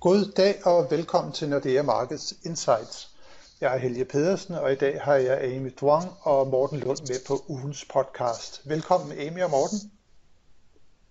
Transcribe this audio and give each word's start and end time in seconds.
God 0.00 0.32
dag 0.36 0.66
og 0.66 0.90
velkommen 0.90 1.32
til 1.32 1.48
Nordea 1.48 1.82
Markets 1.82 2.34
Insights. 2.44 3.10
Jeg 3.60 3.74
er 3.74 3.78
Helge 3.78 4.04
Pedersen, 4.04 4.54
og 4.54 4.72
i 4.72 4.74
dag 4.74 5.00
har 5.02 5.14
jeg 5.14 5.44
Amy 5.44 5.74
Duang 5.80 6.12
og 6.20 6.46
Morten 6.46 6.80
Lund 6.80 6.98
med 6.98 7.26
på 7.26 7.44
ugens 7.48 7.84
podcast. 7.92 8.62
Velkommen 8.64 9.18
Amy 9.18 9.42
og 9.42 9.50
Morten. 9.50 9.92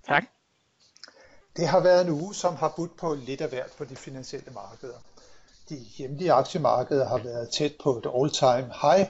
Tak. 0.07 0.23
Det 1.57 1.67
har 1.67 1.79
været 1.79 2.07
en 2.07 2.13
uge, 2.13 2.35
som 2.35 2.55
har 2.55 2.73
budt 2.75 2.97
på 2.97 3.13
lidt 3.13 3.41
af 3.41 3.49
hvert 3.49 3.71
på 3.77 3.85
de 3.85 3.95
finansielle 3.95 4.51
markeder. 4.53 4.97
De 5.69 5.75
hjemlige 5.75 6.31
aktiemarkeder 6.31 7.07
har 7.07 7.17
været 7.17 7.49
tæt 7.49 7.73
på 7.83 7.97
et 7.97 8.07
all-time 8.15 8.73
high, 8.81 9.09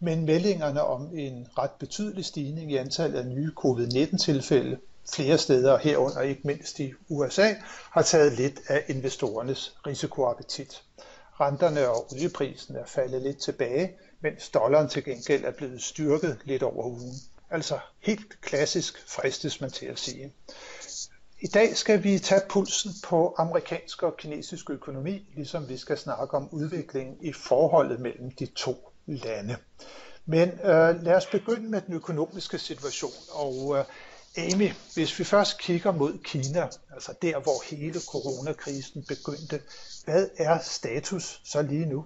men 0.00 0.24
meldingerne 0.24 0.82
om 0.82 1.10
en 1.14 1.48
ret 1.58 1.72
betydelig 1.78 2.24
stigning 2.24 2.72
i 2.72 2.76
antallet 2.76 3.18
af 3.18 3.26
nye 3.26 3.52
covid-19-tilfælde 3.56 4.78
flere 5.14 5.38
steder 5.38 5.78
herunder, 5.78 6.20
ikke 6.20 6.40
mindst 6.44 6.78
i 6.80 6.92
USA, 7.08 7.54
har 7.90 8.02
taget 8.02 8.32
lidt 8.32 8.60
af 8.68 8.84
investorernes 8.88 9.76
risikoappetit. 9.86 10.82
Renterne 11.40 11.88
og 11.88 12.12
olieprisen 12.12 12.76
er 12.76 12.84
faldet 12.86 13.22
lidt 13.22 13.38
tilbage, 13.38 13.92
mens 14.20 14.48
dollaren 14.48 14.88
til 14.88 15.04
gengæld 15.04 15.44
er 15.44 15.50
blevet 15.50 15.82
styrket 15.82 16.38
lidt 16.44 16.62
over 16.62 16.86
ugen. 16.86 17.14
Altså 17.50 17.78
helt 18.00 18.40
klassisk 18.40 19.08
fristes 19.08 19.60
man 19.60 19.70
til 19.70 19.86
at 19.86 19.98
sige. 19.98 20.32
I 21.40 21.46
dag 21.46 21.76
skal 21.76 22.04
vi 22.04 22.18
tage 22.18 22.40
pulsen 22.48 22.90
på 23.04 23.34
amerikansk 23.38 24.02
og 24.02 24.16
kinesisk 24.16 24.70
økonomi, 24.70 25.28
ligesom 25.36 25.68
vi 25.68 25.76
skal 25.76 25.98
snakke 25.98 26.36
om 26.36 26.48
udviklingen 26.52 27.16
i 27.20 27.32
forholdet 27.32 28.00
mellem 28.00 28.30
de 28.30 28.46
to 28.46 28.92
lande. 29.06 29.56
Men 30.26 30.48
øh, 30.48 31.02
lad 31.02 31.14
os 31.14 31.26
begynde 31.26 31.70
med 31.70 31.80
den 31.80 31.94
økonomiske 31.94 32.58
situation. 32.58 33.12
Og 33.30 33.78
øh, 33.78 33.84
Amy, 34.36 34.70
hvis 34.94 35.18
vi 35.18 35.24
først 35.24 35.58
kigger 35.58 35.92
mod 35.92 36.18
Kina, 36.24 36.68
altså 36.94 37.14
der 37.22 37.40
hvor 37.40 37.70
hele 37.70 38.00
coronakrisen 38.00 39.04
begyndte, 39.08 39.60
hvad 40.04 40.28
er 40.38 40.58
status 40.58 41.40
så 41.44 41.62
lige 41.62 41.86
nu? 41.86 42.04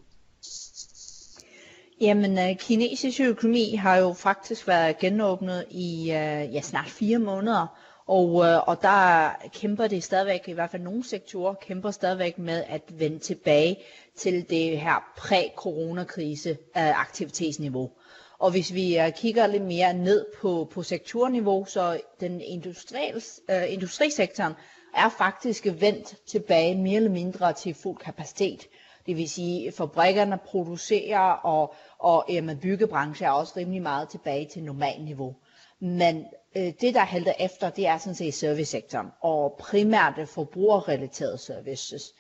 Jamen, 2.01 2.39
øh, 2.39 2.57
kinesisk 2.59 3.21
økonomi 3.21 3.75
har 3.75 3.97
jo 3.97 4.13
faktisk 4.13 4.69
været 4.69 4.99
genåbnet 4.99 5.65
i 5.71 6.03
øh, 6.03 6.55
ja, 6.55 6.61
snart 6.61 6.91
fire 6.91 7.19
måneder, 7.19 7.67
og, 8.07 8.45
øh, 8.45 8.69
og 8.69 8.83
der 8.83 9.31
kæmper 9.53 9.87
det 9.87 10.05
stadigvæk, 10.05 10.41
i 10.47 10.53
hvert 10.53 10.71
fald 10.71 10.83
nogle 10.83 11.05
sektorer, 11.09 11.55
kæmper 11.55 11.91
stadigvæk 11.91 12.39
med 12.39 12.65
at 12.69 12.83
vende 12.89 13.19
tilbage 13.19 13.77
til 14.17 14.51
det 14.51 14.81
her 14.81 15.05
præ-coronakrise 15.17 16.57
aktivitetsniveau. 16.75 17.91
Og 18.39 18.51
hvis 18.51 18.75
vi 18.75 18.99
øh, 18.99 19.13
kigger 19.13 19.47
lidt 19.47 19.63
mere 19.63 19.95
ned 19.95 20.27
på, 20.41 20.69
på 20.73 20.83
sektorniveau, 20.83 21.65
så 21.65 22.01
den 22.21 22.41
øh, 22.41 23.73
industrisektoren 23.73 24.53
er 24.95 25.09
faktisk 25.09 25.67
vendt 25.81 26.15
tilbage 26.27 26.79
mere 26.79 26.97
eller 26.97 27.11
mindre 27.11 27.53
til 27.53 27.75
fuld 27.75 27.99
kapacitet. 27.99 28.67
Det 29.07 29.17
vil 29.17 29.29
sige, 29.29 29.69
at 29.69 29.75
fabrikkerne 29.75 30.39
producerer, 30.47 31.21
og, 31.31 31.75
og 31.99 32.25
jamen, 32.29 32.59
byggebranchen 32.59 33.27
er 33.29 33.31
også 33.31 33.53
rimelig 33.57 33.83
meget 33.83 34.09
tilbage 34.09 34.49
til 34.53 34.63
normalniveau. 34.63 35.35
Men 35.81 36.27
øh, 36.57 36.73
det, 36.81 36.95
der 36.95 37.01
halter 37.01 37.33
efter, 37.41 37.71
det 37.71 37.87
er 37.87 37.99
sådan 37.99 38.15
set 38.15 38.35
servicesektoren, 38.35 39.07
og 39.21 39.57
primært 39.59 40.29
forbrugerrelaterede 40.29 41.39
services. 41.39 42.15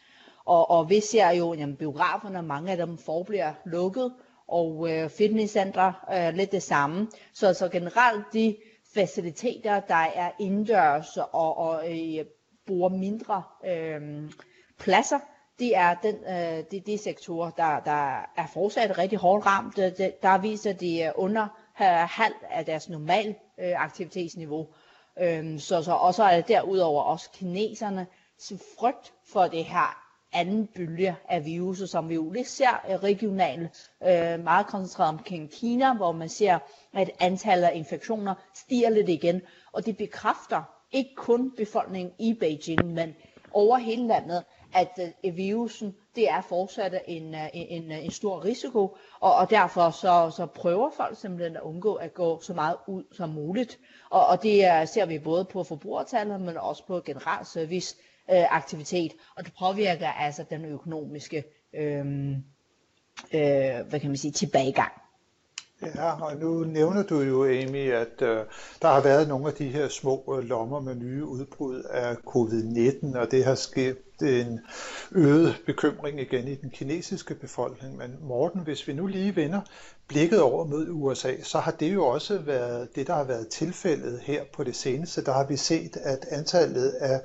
Og, 0.44 0.70
og 0.70 0.90
vi 0.90 1.00
ser 1.00 1.30
jo, 1.30 1.52
at 1.52 1.78
biograferne, 1.78 2.42
mange 2.42 2.70
af 2.70 2.76
dem 2.76 2.98
forbliver 2.98 3.52
lukket, 3.64 4.12
og 4.48 4.90
øh, 4.90 5.10
fitnesscentre 5.10 5.92
øh, 6.12 6.34
lidt 6.34 6.52
det 6.52 6.62
samme. 6.62 7.08
Så, 7.32 7.54
så 7.54 7.68
generelt 7.68 8.24
de 8.32 8.56
faciliteter, 8.94 9.80
der 9.80 10.06
er 10.14 10.30
indendørs 10.40 11.16
og, 11.16 11.58
og 11.58 11.92
øh, 11.92 12.24
bruger 12.66 12.88
mindre 12.88 13.42
øh, 13.66 14.30
pladser, 14.78 15.18
det 15.58 15.76
er 15.76 15.94
den, 15.94 16.14
øh, 16.14 16.64
de, 16.70 16.80
de 16.80 16.98
sektorer, 16.98 17.50
der, 17.50 17.80
der 17.80 18.18
er 18.36 18.46
fortsat 18.52 18.98
rigtig 18.98 19.18
hårdt 19.18 19.46
ramt. 19.46 19.78
Øh, 19.78 19.96
det, 19.96 20.22
der 20.22 20.38
viser 20.38 20.72
de 20.72 21.02
øh, 21.02 21.12
under 21.14 21.42
øh, 21.80 22.08
halv 22.10 22.34
af 22.50 22.64
deres 22.64 22.88
normal 22.88 23.34
øh, 23.60 23.84
aktivitetsniveau. 23.84 24.68
Øh, 25.20 25.58
så, 25.60 25.82
så, 25.82 25.92
og 25.92 26.14
så 26.14 26.24
er 26.24 26.36
det 26.36 26.48
derudover 26.48 27.02
også 27.02 27.30
kineserne 27.30 28.06
frygt 28.78 29.12
for 29.32 29.42
det 29.42 29.64
her 29.64 30.03
anden 30.34 30.66
bølge 30.66 31.16
af 31.28 31.44
viruset, 31.44 31.90
som 31.90 32.08
vi 32.08 32.14
jo 32.14 32.30
lidt 32.30 32.48
ser 32.48 32.82
øh, 32.90 32.96
regionalt, 32.96 33.90
øh, 34.02 34.44
meget 34.44 34.66
koncentreret 34.66 35.08
omkring 35.08 35.50
Kina, 35.50 35.94
hvor 35.94 36.12
man 36.12 36.28
ser, 36.28 36.58
at 36.92 37.10
antallet 37.20 37.64
af 37.64 37.72
infektioner 37.74 38.34
stiger 38.54 38.90
lidt 38.90 39.08
igen. 39.08 39.40
Og 39.72 39.86
det 39.86 39.96
bekræfter 39.96 40.62
ikke 40.92 41.14
kun 41.16 41.50
befolkningen 41.56 42.14
i 42.18 42.34
Beijing, 42.34 42.94
men 42.94 43.14
over 43.52 43.78
hele 43.78 44.06
landet, 44.06 44.44
at 44.74 44.98
øh, 45.24 45.36
virusen 45.36 45.94
det 46.14 46.30
er 46.30 46.40
fortsat 46.40 47.02
en, 47.06 47.34
øh, 47.34 47.48
en, 47.54 47.82
en, 47.82 47.92
en 47.92 48.10
stor 48.10 48.44
risiko, 48.44 48.96
og, 49.20 49.34
og 49.34 49.50
derfor 49.50 49.90
så, 49.90 50.32
så 50.36 50.46
prøver 50.46 50.90
folk 50.90 51.18
simpelthen 51.18 51.56
at 51.56 51.62
undgå 51.62 51.94
at 51.94 52.14
gå 52.14 52.40
så 52.40 52.54
meget 52.54 52.76
ud 52.86 53.04
som 53.12 53.28
muligt. 53.28 53.78
Og, 54.10 54.26
og 54.26 54.42
det 54.42 54.64
er, 54.64 54.84
ser 54.84 55.06
vi 55.06 55.18
både 55.18 55.44
på 55.44 55.64
forbrugertallet, 55.64 56.40
men 56.40 56.56
også 56.56 56.86
på 56.86 57.00
generelt 57.00 57.46
service 57.46 57.96
øh, 58.30 58.56
aktivitet, 58.56 59.12
og 59.36 59.44
det 59.44 59.52
påvirker 59.58 60.08
altså 60.08 60.44
den 60.50 60.64
økonomiske 60.64 61.44
øh, 61.74 62.06
øh, 63.34 63.86
hvad 63.88 64.00
kan 64.00 64.08
man 64.10 64.16
sige, 64.16 64.32
tilbagegang. 64.32 64.92
Ja, 65.82 66.22
og 66.22 66.36
nu 66.36 66.64
nævner 66.64 67.02
du 67.02 67.20
jo, 67.20 67.44
Amy, 67.44 67.92
at 67.92 68.22
øh, 68.22 68.44
der 68.82 68.88
har 68.88 69.00
været 69.00 69.28
nogle 69.28 69.46
af 69.46 69.52
de 69.52 69.68
her 69.68 69.88
små 69.88 70.38
øh, 70.38 70.48
lommer 70.48 70.80
med 70.80 70.94
nye 70.94 71.24
udbrud 71.24 71.82
af 71.82 72.14
covid-19, 72.14 73.18
og 73.18 73.30
det 73.30 73.44
har 73.44 73.54
sket 73.54 73.98
en 74.22 74.60
øget 75.12 75.62
bekymring 75.66 76.20
igen 76.20 76.48
i 76.48 76.54
den 76.54 76.70
kinesiske 76.70 77.34
befolkning. 77.34 77.96
Men 77.96 78.16
Morten, 78.20 78.60
hvis 78.60 78.88
vi 78.88 78.92
nu 78.92 79.06
lige 79.06 79.36
vender 79.36 79.60
blikket 80.08 80.40
over 80.40 80.64
mod 80.64 80.86
USA, 80.90 81.42
så 81.42 81.58
har 81.58 81.70
det 81.70 81.94
jo 81.94 82.06
også 82.06 82.38
været 82.38 82.88
det, 82.94 83.06
der 83.06 83.14
har 83.14 83.24
været 83.24 83.48
tilfældet 83.48 84.20
her 84.22 84.44
på 84.52 84.64
det 84.64 84.76
seneste. 84.76 85.24
Der 85.24 85.32
har 85.32 85.46
vi 85.46 85.56
set, 85.56 85.96
at 85.96 86.26
antallet 86.30 86.88
af 86.88 87.20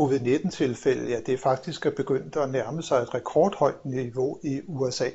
covid-19-tilfælde, 0.00 1.10
ja, 1.10 1.20
det 1.26 1.34
er 1.34 1.38
faktisk 1.38 1.86
begyndt 1.96 2.36
at 2.36 2.50
nærme 2.50 2.82
sig 2.82 2.96
et 3.02 3.14
rekordhøjt 3.14 3.84
niveau 3.84 4.38
i 4.42 4.60
USA. 4.66 5.08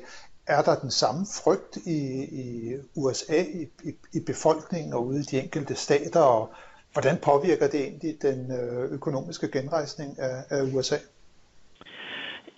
Er 0.46 0.62
der 0.62 0.80
den 0.80 0.90
samme 0.90 1.26
frygt 1.42 1.76
i, 1.76 2.24
i 2.24 2.74
USA, 2.96 3.42
i, 3.42 3.68
i, 3.84 3.94
i 4.12 4.20
befolkningen 4.20 4.92
og 4.92 5.06
ude 5.06 5.20
i 5.20 5.22
de 5.22 5.42
enkelte 5.42 5.74
stater, 5.74 6.20
og 6.20 6.50
hvordan 6.92 7.18
påvirker 7.18 7.66
det 7.66 7.80
egentlig 7.80 8.16
den 8.22 8.52
øh, 8.52 8.92
økonomiske 8.92 9.48
genrejsning 9.52 10.18
af, 10.18 10.44
af 10.50 10.62
USA? 10.62 10.96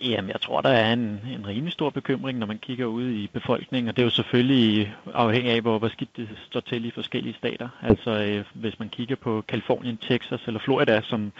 Jamen, 0.09 0.29
jeg 0.29 0.41
tror, 0.41 0.61
der 0.61 0.69
er 0.69 0.93
en, 0.93 1.21
en 1.33 1.47
rimelig 1.47 1.73
stor 1.73 1.89
bekymring, 1.89 2.39
når 2.39 2.47
man 2.47 2.57
kigger 2.57 2.85
ud 2.85 3.09
i 3.09 3.29
befolkningen, 3.33 3.89
og 3.89 3.95
det 3.95 4.01
er 4.01 4.05
jo 4.05 4.09
selvfølgelig 4.09 4.95
afhængig 5.13 5.51
af, 5.51 5.61
hvor, 5.61 5.79
hvor 5.79 5.87
skidt 5.87 6.17
det 6.17 6.29
står 6.49 6.59
til 6.59 6.85
i 6.85 6.91
forskellige 6.91 7.33
stater. 7.33 7.69
Altså, 7.81 8.11
øh, 8.11 8.45
hvis 8.53 8.79
man 8.79 8.89
kigger 8.89 9.15
på 9.15 9.43
Kalifornien, 9.47 9.97
Texas 9.97 10.47
eller 10.47 10.59
Florida, 10.59 11.01
som 11.01 11.31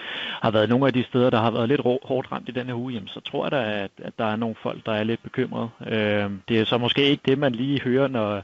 har 0.42 0.52
været 0.52 0.70
nogle 0.70 0.88
af 0.88 0.94
de 0.94 1.04
steder, 1.04 1.30
der 1.30 1.40
har 1.40 1.52
været 1.52 1.70
lidt 1.70 1.82
hårdt 1.82 2.32
ramt 2.32 2.50
i 2.50 2.52
den 2.52 2.68
her 2.68 2.74
uge, 2.74 2.94
jamen, 2.94 3.08
så 3.08 3.20
tror 3.20 3.46
jeg 3.46 3.52
da, 3.52 3.84
at, 3.84 3.92
at 3.98 4.14
der 4.18 4.26
er 4.26 4.36
nogle 4.36 4.56
folk, 4.64 4.86
der 4.86 4.92
er 4.92 5.04
lidt 5.04 5.24
bekymrede. 5.24 5.70
Øh, 5.88 6.32
det 6.48 6.60
er 6.60 6.66
så 6.66 6.78
måske 6.78 7.02
ikke 7.04 7.24
det, 7.26 7.38
man 7.38 7.52
lige 7.52 7.82
hører, 7.82 8.08
når, 8.08 8.44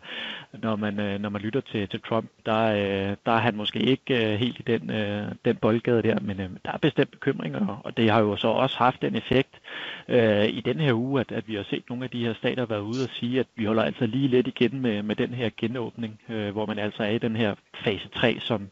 når, 0.53 0.75
man, 0.75 0.99
øh, 0.99 1.19
når 1.19 1.29
man 1.29 1.41
lytter 1.41 1.61
til, 1.61 1.87
til 1.87 2.01
Trump. 2.01 2.29
Der, 2.45 2.63
øh, 2.65 3.15
der 3.25 3.31
er 3.31 3.39
han 3.39 3.55
måske 3.55 3.79
ikke 3.79 4.33
øh, 4.33 4.39
helt 4.39 4.59
i 4.59 4.63
den, 4.67 4.91
øh, 4.91 5.23
den 5.45 5.55
boldgade 5.55 6.03
der, 6.03 6.19
men 6.19 6.39
øh, 6.39 6.49
der 6.65 6.71
er 6.71 6.77
bestemt 6.77 7.11
bekymringer, 7.11 7.81
og 7.83 7.97
det 7.97 8.09
har 8.09 8.19
jo 8.19 8.35
så 8.35 8.47
også 8.47 8.77
haft 8.77 9.01
den 9.01 9.15
effekt, 9.15 9.60
øh, 10.07 10.45
i 10.45 10.61
den 10.61 10.79
her 10.79 10.93
uge, 10.93 11.19
at, 11.19 11.31
at 11.31 11.47
vi 11.47 11.55
har 11.55 11.63
set 11.69 11.83
nogle 11.89 12.03
af 12.03 12.09
de 12.09 12.25
her 12.25 12.33
stater 12.33 12.65
være 12.65 12.83
ude 12.83 13.03
og 13.03 13.09
sige, 13.09 13.39
at 13.39 13.47
vi 13.55 13.65
holder 13.65 13.83
altså 13.83 14.05
lige 14.05 14.27
lidt 14.27 14.47
igen 14.47 14.81
med, 14.81 15.03
med 15.03 15.15
den 15.15 15.33
her 15.33 15.49
genåbning, 15.57 16.19
øh, 16.29 16.51
hvor 16.51 16.65
man 16.65 16.79
altså 16.79 17.03
er 17.03 17.09
i 17.09 17.17
den 17.17 17.35
her 17.35 17.55
fase 17.83 18.09
3, 18.15 18.39
som, 18.39 18.69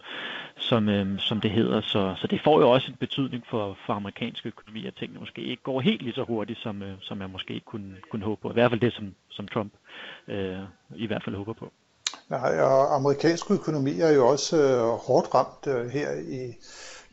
som, 0.57 0.89
øh, 0.89 1.19
som 1.19 1.41
det 1.41 1.51
hedder. 1.51 1.81
Så, 1.81 2.15
så 2.17 2.27
det 2.27 2.41
får 2.43 2.61
jo 2.61 2.69
også 2.69 2.87
en 2.91 2.97
betydning 2.99 3.43
for, 3.49 3.77
for 3.85 3.93
amerikansk 3.93 4.45
økonomi, 4.45 4.85
at 4.85 4.95
tingene 4.95 5.19
måske 5.19 5.41
ikke 5.41 5.63
går 5.63 5.81
helt 5.81 6.01
lige 6.01 6.13
så 6.13 6.23
hurtigt, 6.23 6.59
som, 6.59 6.83
øh, 6.83 6.93
som 7.01 7.17
man 7.17 7.29
måske 7.31 7.61
kunne, 7.65 7.95
kunne 8.11 8.25
håbe 8.25 8.41
på. 8.41 8.49
I 8.49 8.53
hvert 8.53 8.71
fald 8.71 8.81
det, 8.81 8.93
som, 8.93 9.15
som 9.29 9.47
Trump 9.47 9.73
øh, 10.27 10.59
i 10.95 11.07
hvert 11.07 11.23
fald 11.23 11.35
håber 11.35 11.53
på. 11.53 11.71
Nej, 12.29 12.59
og 12.61 12.95
amerikansk 12.95 13.51
økonomi 13.51 13.99
er 13.99 14.11
jo 14.11 14.27
også 14.27 14.57
øh, 14.57 14.81
hårdt 15.07 15.35
ramt 15.35 15.67
øh, 15.67 15.89
her 15.89 16.09
i 16.13 16.53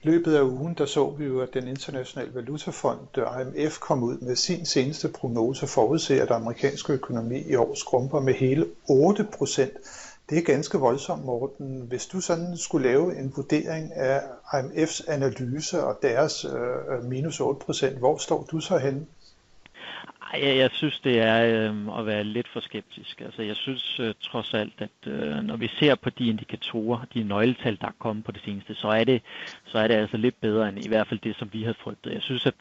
løbet 0.07 0.35
af 0.35 0.43
ugen, 0.43 0.75
der 0.79 0.87
så 0.87 1.11
vi 1.11 1.25
jo, 1.25 1.41
at 1.41 1.55
den 1.55 1.69
internationale 1.69 2.35
valutafond, 2.35 2.99
IMF, 3.17 3.79
kom 3.79 4.03
ud 4.03 4.19
med 4.19 4.37
sin 4.37 4.67
seneste 4.67 5.09
prognose 5.09 5.67
forudser, 5.67 6.23
at 6.23 6.31
amerikansk 6.31 6.91
økonomi 6.91 7.39
i 7.39 7.55
år 7.55 7.75
skrumper 7.75 8.21
med 8.21 8.35
hele 8.35 8.67
8 8.89 9.27
procent. 9.39 9.73
Det 10.31 10.39
er 10.39 10.43
ganske 10.43 10.79
voldsomt, 10.79 11.25
Morten. 11.25 11.81
Hvis 11.89 12.07
du 12.07 12.21
sådan 12.21 12.57
skulle 12.57 12.89
lave 12.89 13.19
en 13.19 13.33
vurdering 13.37 13.93
af 13.93 14.23
IMF's 14.53 15.11
analyse 15.11 15.85
og 15.85 15.99
deres 16.03 16.45
øh, 16.45 16.99
øh 16.99 17.05
minus 17.05 17.41
8 17.41 17.61
procent, 17.67 17.99
hvor 17.99 18.17
står 18.17 18.47
du 18.51 18.61
så 18.61 18.79
henne? 18.79 19.07
Jeg, 20.33 20.57
jeg 20.57 20.71
synes, 20.73 21.01
det 21.01 21.21
er 21.21 21.71
øh, 21.71 21.99
at 21.99 22.07
være 22.07 22.25
lidt 22.25 22.49
for 22.49 22.61
skeptisk. 22.61 23.21
Altså, 23.21 23.43
jeg 23.43 23.57
synes 23.57 24.01
øh, 24.01 24.15
trods 24.21 24.55
alt, 24.55 24.75
at 24.79 25.13
øh, 25.13 25.37
når 25.37 25.57
vi 25.57 25.71
ser 25.79 25.95
på 25.95 26.11
de 26.11 26.27
indikatorer, 26.27 27.05
de 27.15 27.23
nøgletal, 27.23 27.79
der 27.81 27.87
er 27.87 27.99
kommet 27.99 28.25
på 28.25 28.33
det 28.33 28.43
seneste, 28.45 28.75
så 28.75 28.89
er 28.89 29.05
det, 29.05 29.23
så 29.65 29.79
er 29.79 29.89
det 29.89 29.95
altså 29.95 30.17
lidt 30.17 30.41
bedre 30.41 30.69
end 30.69 30.85
i 30.85 30.89
hvert 30.89 31.09
fald 31.09 31.21
det, 31.21 31.37
som 31.37 31.49
vi 31.53 31.63
havde 31.63 31.77
frygtet. 31.83 32.13
Jeg 32.13 32.23
synes, 32.23 32.47
at 32.47 32.55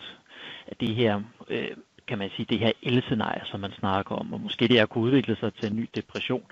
at 0.67 0.79
det 0.79 0.95
her 0.95 1.21
øh, 1.49 1.67
kan 2.07 2.17
man 2.17 2.29
sige, 2.35 2.45
det 2.49 2.59
her 2.59 2.71
el 2.81 3.03
som 3.45 3.59
man 3.59 3.71
snakker 3.79 4.15
om, 4.15 4.33
og 4.33 4.41
måske 4.41 4.67
det 4.67 4.77
her 4.77 4.85
kunne 4.85 5.03
udvikle 5.03 5.35
sig 5.35 5.53
til 5.53 5.71
en 5.71 5.77
ny 5.77 5.89
depression, 5.95 6.43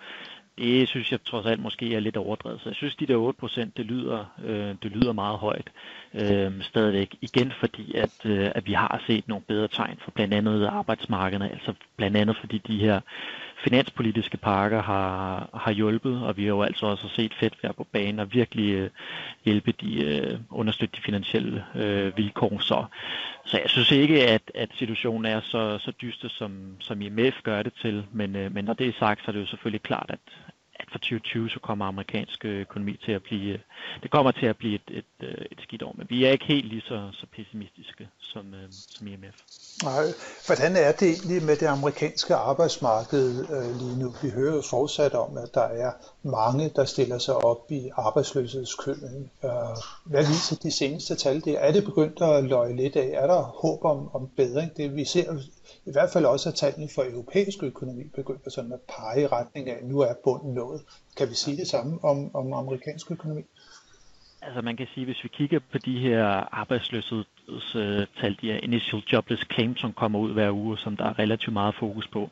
det 0.58 0.90
synes 0.90 1.12
jeg 1.12 1.20
trods 1.24 1.46
alt 1.46 1.60
måske 1.60 1.96
er 1.96 2.00
lidt 2.00 2.18
overdrevet. 2.18 2.62
Så 2.62 2.70
jeg 2.70 2.76
synes, 2.76 2.96
de 2.96 3.08
der 3.08 3.16
8 3.16 3.40
procent, 3.40 3.78
det 3.78 3.86
lyder, 3.86 4.26
øh, 4.46 4.76
det 4.84 4.92
lyder 4.92 5.14
meget 5.14 5.40
højt 5.40 5.72
øh, 6.14 6.52
stadigvæk. 6.62 7.16
Igen 7.22 7.52
fordi, 7.60 7.96
at, 7.96 8.26
øh, 8.26 8.52
at 8.56 8.68
vi 8.68 8.74
har 8.74 9.04
set 9.08 9.28
nogle 9.28 9.44
bedre 9.48 9.68
tegn 9.68 9.98
for 10.04 10.12
blandt 10.12 10.34
andet 10.34 10.66
arbejdsmarkederne, 10.66 11.52
altså 11.52 11.74
blandt 11.98 12.18
andet 12.18 12.38
fordi 12.38 12.58
de 12.58 12.78
her 12.78 13.00
finanspolitiske 13.64 14.38
pakker 14.38 14.82
har, 14.82 15.50
har 15.54 15.72
hjulpet, 15.72 16.22
og 16.24 16.38
vi 16.38 16.44
har 16.44 16.50
jo 16.50 16.62
altså 16.62 16.86
også 16.86 17.08
set 17.08 17.34
fedt 17.40 17.64
være 17.64 17.74
på 17.74 17.88
banen 17.92 18.20
og 18.20 18.34
virkelig 18.34 18.74
øh, 18.74 18.90
hjælpe 19.46 19.72
de, 19.72 20.04
øh, 20.06 20.40
understøtte 20.50 20.96
de 20.96 21.02
finansielle 21.02 21.66
øh, 21.76 22.18
vilkår. 22.18 22.60
Så, 22.60 22.86
så 23.46 23.58
jeg 23.58 23.70
synes 23.70 23.92
ikke, 23.92 24.28
at, 24.28 24.52
at 24.56 24.70
situationen 24.76 25.26
er 25.26 25.42
så, 25.42 25.78
så 25.78 25.92
dyster, 26.02 26.30
som, 26.30 26.52
som 26.80 27.02
IMF 27.02 27.42
gør 27.44 27.64
det 27.64 27.74
til, 27.82 28.06
men, 28.12 28.36
øh, 28.36 28.54
men 28.54 28.66
når 28.66 28.74
det 28.74 28.88
er 28.88 28.94
sagt, 29.00 29.26
så 29.26 29.26
er 29.28 29.32
det 29.32 29.42
jo 29.42 29.46
selvfølgelig 29.46 29.82
klart, 29.82 30.06
at, 30.10 30.20
at 30.84 30.92
for 30.92 31.00
2020 31.00 31.50
så 31.50 31.60
kommer 31.60 31.86
amerikansk 31.86 32.46
øh, 32.46 32.62
økonomi 32.62 32.94
til 33.06 33.12
at 33.12 33.24
blive, 33.24 33.54
øh, 33.54 33.60
det 34.04 34.12
kommer 34.12 34.32
til 34.32 34.46
at 34.46 34.58
blive 34.58 34.76
et, 34.76 34.88
et, 35.00 35.28
øh, 35.28 35.46
et 35.52 35.60
skidt 35.64 35.84
år, 35.84 35.94
men 35.98 36.08
vi 36.10 36.26
er 36.26 36.32
ikke 36.32 36.46
helt 36.46 36.68
lige 36.68 36.82
så, 36.82 37.10
så 37.14 37.26
pessimistiske 37.36 38.08
som, 38.20 38.46
som 38.72 39.08
IMF. 39.08 39.38
Nej, 39.84 40.06
hvordan 40.46 40.76
er 40.76 40.92
det 40.92 41.10
egentlig 41.10 41.44
med 41.44 41.56
det 41.56 41.66
amerikanske 41.66 42.36
arbejdsmarked 42.36 43.28
øh, 43.56 43.70
lige 43.82 44.00
nu? 44.00 44.14
Vi 44.22 44.30
hører 44.30 44.56
jo 44.56 44.62
fortsat 44.70 45.14
om, 45.14 45.38
at 45.38 45.50
der 45.54 45.68
er 45.86 45.92
mange, 46.24 46.72
der 46.76 46.86
stiller 46.86 47.18
sig 47.18 47.36
op 47.36 47.72
i 47.72 47.90
arbejdsløshedskøen. 47.98 49.30
Øh, 49.44 49.52
hvad 50.06 50.26
viser 50.26 50.56
de 50.64 50.72
seneste 50.72 51.16
tal 51.16 51.42
Det 51.42 51.66
Er 51.66 51.72
det 51.72 51.84
begyndt 51.84 52.22
at 52.22 52.44
løje 52.44 52.76
lidt 52.76 52.96
af? 52.96 53.10
Er 53.14 53.28
der 53.28 53.42
håb 53.42 53.86
om, 53.86 54.16
om 54.16 54.30
bedring? 54.36 54.78
Det 54.78 54.96
vi 54.96 55.06
ser 55.06 55.34
i 55.86 55.92
hvert 55.92 56.10
fald 56.14 56.26
også, 56.26 56.50
at 56.50 56.56
tallene 56.56 56.90
for 56.96 57.04
europæisk 57.04 57.64
økonomi 57.64 58.04
begynder 58.16 58.50
sådan 58.50 58.74
at 58.74 58.80
pege 58.82 59.22
i 59.22 59.28
retning 59.28 59.70
af, 59.70 59.74
at 59.74 59.84
nu 59.84 60.00
er 60.00 60.14
bunden 60.24 60.54
nået. 60.54 60.82
Kan 61.18 61.30
vi 61.30 61.36
sige 61.36 61.58
det 61.58 61.68
samme 61.68 62.04
om, 62.04 62.36
om 62.36 62.54
amerikansk 62.54 63.12
økonomi? 63.12 63.44
Altså 64.46 64.62
man 64.62 64.78
kan 64.78 64.88
sige, 64.94 65.06
hvis 65.06 65.24
vi 65.24 65.30
kigger 65.30 65.60
på 65.72 65.78
de 65.78 66.00
her 66.00 66.26
arbejdsløshedstal, 66.52 68.38
de 68.42 68.52
her 68.52 68.60
initial 68.64 69.04
jobless 69.14 69.44
claims, 69.54 69.80
som 69.80 69.94
kommer 69.94 70.20
ud 70.20 70.34
hver 70.34 70.52
uge, 70.52 70.78
som 70.78 70.98
der 70.98 71.06
er 71.06 71.20
relativt 71.20 71.54
meget 71.54 71.76
fokus 71.76 72.08
på, 72.08 72.30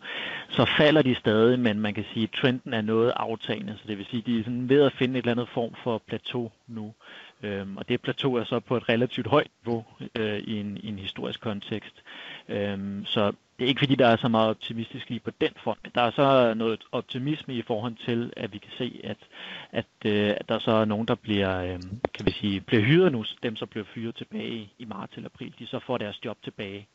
så 0.50 0.66
falder 0.78 1.02
de 1.02 1.16
stadig, 1.16 1.60
men 1.60 1.80
man 1.80 1.94
kan 1.94 2.06
sige, 2.14 2.24
at 2.24 2.40
trenden 2.42 2.74
er 2.74 2.82
noget 2.82 3.14
aftagende. 3.16 3.78
Så 3.78 3.84
det 3.88 3.98
vil 3.98 4.06
sige, 4.06 4.20
at 4.20 4.26
de 4.26 4.40
er 4.40 4.44
sådan 4.44 4.70
ved 4.70 4.82
at 4.82 4.94
finde 4.94 5.14
et 5.14 5.22
eller 5.22 5.32
andet 5.32 5.50
form 5.54 5.74
for 5.84 6.02
plateau 6.08 6.52
nu. 6.68 6.94
Øhm, 7.44 7.78
og 7.78 7.90
det 7.90 8.02
plateau 8.02 8.36
er 8.36 8.44
så 8.44 8.60
på 8.60 8.78
et 8.78 8.90
relativt 8.90 9.28
højt 9.28 9.52
niveau 9.64 9.86
øh, 10.16 10.40
i, 10.40 10.60
en, 10.60 10.78
i 10.78 10.88
en 10.88 11.00
historisk 11.00 11.42
kontekst. 11.42 12.04
Øhm, 12.50 13.06
så 13.06 13.32
det 13.62 13.66
er 13.66 13.70
ikke 13.70 13.80
fordi, 13.80 13.96
der 13.96 14.08
er 14.08 14.16
så 14.16 14.28
meget 14.28 14.50
optimistisk 14.50 15.10
lige 15.10 15.20
på 15.20 15.32
den 15.42 15.50
front, 15.64 15.80
men 15.84 15.92
der 15.96 16.02
er 16.02 16.12
så 16.12 16.54
noget 16.54 16.80
optimisme 16.92 17.54
i 17.54 17.62
forhold 17.62 17.96
til, 18.06 18.34
at 18.38 18.54
vi 18.54 18.58
kan 18.58 18.72
se, 18.78 19.02
at, 19.04 19.18
at, 19.72 19.86
øh, 20.06 20.30
at 20.30 20.50
der 20.50 20.60
så 20.60 20.72
er 20.72 20.86
nogen, 20.86 21.08
der 21.08 21.16
bliver, 21.16 21.64
øh, 21.64 21.80
kan 22.14 22.26
vi 22.26 22.32
sige, 22.32 22.62
bliver 22.62 22.84
hyret 22.84 23.12
nu, 23.12 23.26
dem 23.44 23.56
som 23.56 23.68
bliver 23.68 23.86
fyret 23.86 24.16
tilbage 24.16 24.74
i 24.80 24.86
marts 24.86 25.16
eller 25.16 25.30
april, 25.30 25.54
de 25.60 25.68
så 25.68 25.80
får 25.80 25.98
deres 25.98 26.26
job 26.26 26.38
tilbage. 26.44 26.88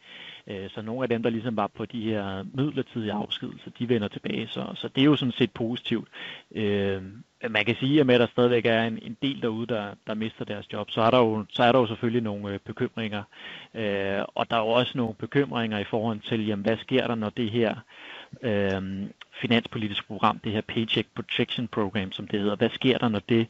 Øh, 0.47 0.71
så 0.71 0.83
nogle 0.83 1.03
af 1.03 1.09
dem, 1.09 1.23
der 1.23 1.31
ligesom 1.31 1.57
var 1.57 1.67
på 1.67 1.85
de 1.85 2.03
her 2.03 2.45
midlertidige 2.55 3.13
afskedelser, 3.13 3.71
de 3.79 3.89
vender 3.89 4.09
tilbage, 4.09 4.49
så, 4.49 4.73
så 4.75 4.89
det 4.89 5.01
er 5.01 5.05
jo 5.05 5.17
sådan 5.17 5.33
set 5.33 5.53
positivt. 5.53 6.09
Øh, 6.55 7.03
man 7.51 7.65
kan 7.65 7.77
sige, 7.81 8.01
at 8.01 8.07
med 8.07 8.15
at 8.15 8.21
der 8.21 8.27
stadigvæk 8.27 8.67
er 8.67 8.83
en, 8.83 8.99
en 9.03 9.17
del 9.23 9.43
derude, 9.43 9.67
der, 9.67 9.87
der 10.07 10.15
mister 10.15 10.45
deres 10.45 10.73
job, 10.73 10.91
så 10.91 11.01
er 11.01 11.11
der 11.11 11.19
jo, 11.19 11.45
så 11.51 11.63
er 11.63 11.73
der 11.73 11.79
jo 11.79 11.87
selvfølgelig 11.87 12.23
nogle 12.23 12.53
øh, 12.53 12.59
bekymringer. 12.59 13.23
Øh, 13.75 14.21
og 14.35 14.51
der 14.51 14.57
er 14.57 14.61
jo 14.61 14.69
også 14.69 14.93
nogle 14.95 15.15
bekymringer 15.15 15.79
i 15.79 15.85
forhold 15.85 16.21
til, 16.21 16.47
jamen, 16.47 16.65
hvad 16.65 16.77
sker 16.77 17.07
der, 17.07 17.15
når 17.15 17.31
det 17.31 17.51
her 17.51 17.75
øh, 18.43 19.09
finanspolitiske 19.41 20.07
program, 20.07 20.39
det 20.39 20.53
her 20.53 20.61
Paycheck 20.61 21.09
Protection 21.15 21.69
Program, 21.69 22.13
som 22.13 22.29
det 22.29 22.41
hedder, 22.41 22.57
hvad 22.57 22.71
sker 22.71 22.99
der, 22.99 23.09
når 23.09 23.23
det, 23.29 23.47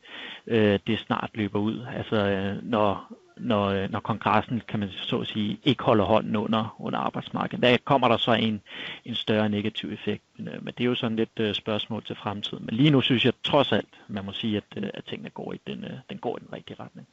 øh, 0.46 0.78
det 0.87 0.99
snart 0.99 1.31
løber 1.34 1.58
ud? 1.58 1.87
Altså, 1.96 2.17
øh, 2.17 2.70
når, 2.70 3.12
når, 3.37 3.67
øh, 3.67 3.90
når 3.90 4.00
kongressen, 4.00 4.62
kan 4.69 4.81
man 4.81 4.90
så 4.90 5.19
at 5.19 5.26
sige, 5.26 5.58
ikke 5.64 5.84
holder 5.84 6.05
hånden 6.05 6.37
under, 6.37 6.76
under 6.78 6.99
arbejdsmarkedet. 6.99 7.62
Der 7.62 7.76
kommer 7.84 8.08
der 8.08 8.17
så 8.17 8.32
en, 8.32 8.61
en 9.05 9.14
større 9.14 9.49
negativ 9.49 9.93
effekt. 9.93 10.23
Men, 10.37 10.49
øh, 10.49 10.64
men 10.64 10.75
det 10.79 10.84
er 10.84 10.88
jo 10.88 10.94
sådan 10.94 11.17
lidt 11.17 11.40
øh, 11.40 11.55
spørgsmål 11.55 12.05
til 12.05 12.17
fremtiden. 12.17 12.67
Men 12.67 12.75
lige 12.75 12.90
nu 12.90 13.00
synes 13.00 13.25
jeg 13.25 13.32
trods 13.44 13.72
alt, 13.72 14.00
man 14.08 14.25
må 14.25 14.32
sige, 14.32 14.56
at, 14.56 14.64
øh, 14.76 14.90
at 14.94 15.05
tingene 15.05 15.31
går 15.31 15.52
i 15.52 15.61
den, 15.67 15.84
øh, 15.84 15.99
den 16.11 16.19
går 16.19 16.37
i 16.37 16.40
den 16.40 16.52
rigtige 16.52 16.76
retning. 16.81 17.06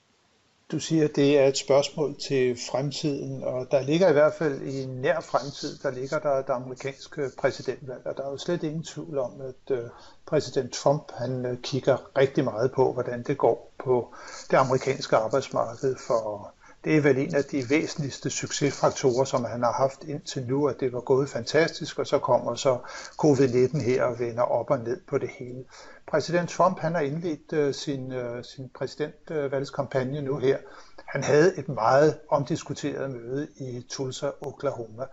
Du 0.72 0.80
siger, 0.80 1.04
at 1.04 1.16
det 1.16 1.40
er 1.40 1.48
et 1.48 1.58
spørgsmål 1.58 2.16
til 2.20 2.58
fremtiden, 2.72 3.44
og 3.44 3.68
der 3.72 3.82
ligger 3.82 4.10
i 4.10 4.14
hvert 4.14 4.34
fald 4.34 4.62
i 4.62 4.86
nær 4.86 5.20
fremtid, 5.20 5.78
der 5.78 5.92
ligger 5.92 6.20
der 6.20 6.30
et 6.30 6.50
amerikansk 6.50 7.20
øh, 7.20 7.30
præsidentvalg, 7.38 8.02
og 8.06 8.18
der 8.18 8.24
er 8.24 8.32
jo 8.32 8.38
slet 8.38 8.64
ingen 8.64 8.84
tvivl 8.84 9.18
om, 9.18 9.42
at 9.42 9.78
øh, 9.78 9.90
præsident 10.26 10.74
Trump 10.74 11.12
han 11.12 11.46
øh, 11.46 11.58
kigger 11.58 12.18
rigtig 12.18 12.44
meget 12.44 12.72
på, 12.72 12.94
hvordan 12.94 13.24
det 13.24 13.38
går 13.38 13.74
på 13.84 14.14
det 14.52 14.58
amerikanske 14.58 15.16
arbejdsmarked, 15.16 15.96
for 16.08 16.53
det 16.84 16.98
er 16.98 17.02
vel 17.02 17.18
en 17.18 17.36
af 17.36 17.44
de 17.44 17.70
væsentligste 17.70 18.30
succesfaktorer, 18.30 19.26
som 19.26 19.46
han 19.46 19.64
har 19.64 19.72
haft 19.72 20.04
indtil 20.04 20.46
nu, 20.48 20.68
at 20.68 20.80
det 20.80 20.94
var 20.94 21.00
gået 21.00 21.30
fantastisk, 21.30 22.00
og 22.00 22.08
så 22.08 22.20
kommer 22.20 22.56
så 22.56 22.78
covid-19 23.24 23.82
her 23.82 24.04
og 24.04 24.20
vender 24.20 24.44
op 24.44 24.70
og 24.70 24.80
ned 24.80 25.02
på 25.08 25.18
det 25.18 25.30
hele. 25.30 25.64
Præsident 26.08 26.50
Trump 26.50 26.80
han 26.80 26.96
har 26.96 27.02
indledt 27.02 27.54
øh, 27.54 27.74
sin, 27.74 28.12
øh, 28.12 28.44
sin 28.44 28.70
præsidentvalgskampagne 28.76 30.22
nu 30.22 30.38
her. 30.38 30.58
Han 31.06 31.24
havde 31.24 31.60
et 31.60 31.70
meget 31.70 32.20
omdiskuteret 32.30 33.12
møde 33.12 33.48
i 33.58 33.86
Tulsa, 33.90 34.30
Oklahoma. 34.42 35.04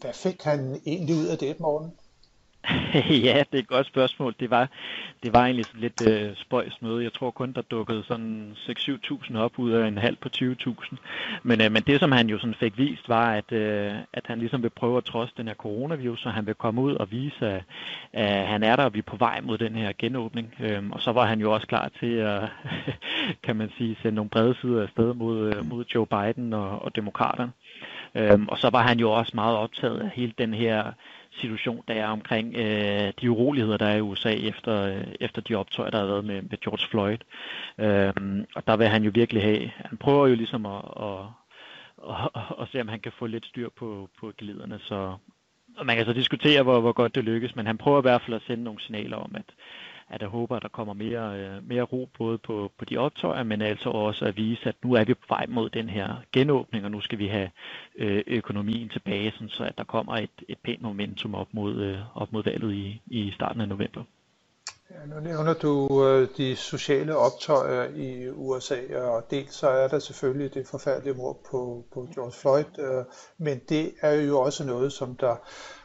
Hvad 0.00 0.12
fik 0.12 0.42
han 0.42 0.80
egentlig 0.86 1.16
ud 1.16 1.26
af 1.26 1.38
det, 1.38 1.60
morgen? 1.60 1.92
ja, 3.26 3.42
det 3.50 3.58
er 3.58 3.58
et 3.58 3.68
godt 3.68 3.86
spørgsmål. 3.86 4.34
Det 4.40 4.50
var, 4.50 4.68
det 5.22 5.32
var 5.32 5.44
egentlig 5.44 5.66
sådan 5.66 5.80
lidt 5.80 6.08
øh, 6.08 6.36
spøjs 6.36 6.82
møde. 6.82 7.04
Jeg 7.04 7.12
tror 7.12 7.30
kun, 7.30 7.52
der 7.52 7.62
dukkede 7.62 8.04
sådan 8.04 8.56
6-7.000 8.56 9.38
op 9.38 9.58
ud 9.58 9.70
af 9.70 9.88
en 9.88 9.98
halv 9.98 10.16
på 10.16 10.28
20.000. 10.36 10.96
Men, 11.42 11.60
øh, 11.60 11.72
men 11.72 11.82
det, 11.82 12.00
som 12.00 12.12
han 12.12 12.28
jo 12.28 12.38
sådan 12.38 12.54
fik 12.54 12.78
vist, 12.78 13.08
var, 13.08 13.32
at, 13.32 13.52
øh, 13.52 13.92
at 14.12 14.24
han 14.26 14.38
ligesom 14.38 14.62
vil 14.62 14.70
prøve 14.70 14.96
at 14.96 15.04
trods 15.04 15.32
den 15.32 15.48
her 15.48 15.54
coronavirus, 15.54 16.20
så 16.20 16.28
han 16.28 16.46
vil 16.46 16.54
komme 16.54 16.80
ud 16.80 16.94
og 16.94 17.10
vise, 17.10 17.46
at, 17.46 17.62
at 18.12 18.46
han 18.46 18.62
er 18.62 18.76
der, 18.76 18.84
og 18.84 18.94
vi 18.94 18.98
er 18.98 19.02
på 19.02 19.16
vej 19.16 19.40
mod 19.40 19.58
den 19.58 19.74
her 19.74 19.92
genåbning. 19.98 20.54
Øhm, 20.60 20.92
og 20.92 21.00
så 21.00 21.12
var 21.12 21.26
han 21.26 21.40
jo 21.40 21.52
også 21.52 21.66
klar 21.66 21.90
til 22.00 22.14
at, 22.16 22.42
kan 23.44 23.56
man 23.56 23.70
sige, 23.78 23.96
sende 24.02 24.14
nogle 24.14 24.30
brede 24.30 24.54
sider 24.60 24.82
afsted 24.82 25.14
mod, 25.14 25.54
øh, 25.54 25.70
mod 25.70 25.84
Joe 25.94 26.06
Biden 26.06 26.52
og, 26.52 26.82
og 26.82 26.96
demokraterne. 26.96 27.52
Øhm, 28.14 28.48
og 28.48 28.58
så 28.58 28.70
var 28.70 28.82
han 28.82 28.98
jo 29.00 29.10
også 29.10 29.32
meget 29.34 29.56
optaget 29.56 30.00
af 30.00 30.10
hele 30.14 30.32
den 30.38 30.54
her 30.54 30.92
situation, 31.40 31.84
der 31.88 31.94
er 31.94 32.06
omkring 32.06 32.56
øh, 32.56 33.12
de 33.20 33.30
uroligheder, 33.30 33.76
der 33.76 33.86
er 33.86 33.96
i 33.96 34.00
USA 34.00 34.32
efter, 34.32 34.82
øh, 34.82 35.04
efter 35.20 35.42
de 35.42 35.54
optøjer, 35.54 35.90
der 35.90 35.98
har 35.98 36.06
været 36.06 36.24
med, 36.24 36.42
med 36.42 36.60
George 36.60 36.88
Floyd. 36.90 37.18
Øh, 37.78 38.44
og 38.54 38.66
der 38.66 38.76
vil 38.76 38.86
han 38.86 39.04
jo 39.04 39.10
virkelig 39.14 39.42
have, 39.42 39.70
han 39.76 39.98
prøver 39.98 40.26
jo 40.26 40.34
ligesom 40.34 40.66
at, 40.66 40.84
at, 41.00 41.18
at, 42.08 42.30
at, 42.34 42.42
at 42.60 42.68
se, 42.72 42.80
om 42.80 42.88
han 42.88 43.00
kan 43.00 43.12
få 43.18 43.26
lidt 43.26 43.46
styr 43.46 43.68
på, 43.78 44.08
på 44.20 44.32
gliderne, 44.38 44.78
så 44.78 45.16
og 45.76 45.86
man 45.86 45.96
kan 45.96 46.06
så 46.06 46.12
diskutere, 46.12 46.62
hvor, 46.62 46.80
hvor 46.80 46.92
godt 46.92 47.14
det 47.14 47.24
lykkes, 47.24 47.56
men 47.56 47.66
han 47.66 47.78
prøver 47.78 47.98
i 47.98 48.02
hvert 48.02 48.22
fald 48.22 48.36
at 48.36 48.42
sende 48.46 48.64
nogle 48.64 48.80
signaler 48.80 49.16
om, 49.16 49.34
at, 49.34 49.44
at 50.12 50.20
jeg 50.20 50.28
håber, 50.28 50.56
at 50.56 50.62
der 50.62 50.68
kommer 50.68 50.94
mere, 50.94 51.38
øh, 51.38 51.68
mere 51.68 51.82
ro 51.82 52.08
både 52.18 52.38
på, 52.38 52.70
på 52.78 52.84
de 52.84 52.96
optøjer, 52.96 53.42
men 53.42 53.62
altså 53.62 53.88
også 53.88 54.24
at 54.24 54.36
vise, 54.36 54.68
at 54.68 54.74
nu 54.84 54.94
er 54.94 55.04
vi 55.04 55.14
på 55.14 55.26
vej 55.28 55.46
mod 55.48 55.70
den 55.70 55.88
her 55.88 56.08
genåbning, 56.32 56.84
og 56.84 56.90
nu 56.90 57.00
skal 57.00 57.18
vi 57.18 57.26
have 57.26 57.50
øh, 57.98 58.22
økonomien 58.26 58.88
tilbage, 58.88 59.32
sådan 59.32 59.48
så 59.48 59.64
at 59.64 59.78
der 59.78 59.84
kommer 59.84 60.16
et, 60.16 60.30
et 60.48 60.58
pænt 60.64 60.82
momentum 60.82 61.34
op 61.34 61.48
mod, 61.52 61.76
øh, 61.76 61.98
op 62.14 62.32
mod 62.32 62.44
valget 62.44 62.72
i, 62.72 63.02
i 63.06 63.30
starten 63.34 63.60
af 63.60 63.68
november. 63.68 64.04
Ja, 64.90 65.06
nu 65.06 65.20
nævner 65.20 65.54
du 65.54 66.04
øh, 66.06 66.28
de 66.36 66.56
sociale 66.56 67.16
optøjer 67.16 67.88
i 67.94 68.28
USA, 68.28 68.96
og 68.96 69.30
dels 69.30 69.54
så 69.54 69.68
er 69.68 69.88
der 69.88 69.98
selvfølgelig 69.98 70.54
det 70.54 70.66
forfærdelige 70.66 71.14
mord 71.14 71.40
på, 71.50 71.84
på 71.94 72.08
George 72.14 72.32
Floyd, 72.32 72.78
øh, 72.78 73.04
men 73.38 73.60
det 73.68 73.92
er 74.00 74.12
jo 74.12 74.40
også 74.40 74.64
noget, 74.64 74.92
som 74.92 75.16
der 75.16 75.36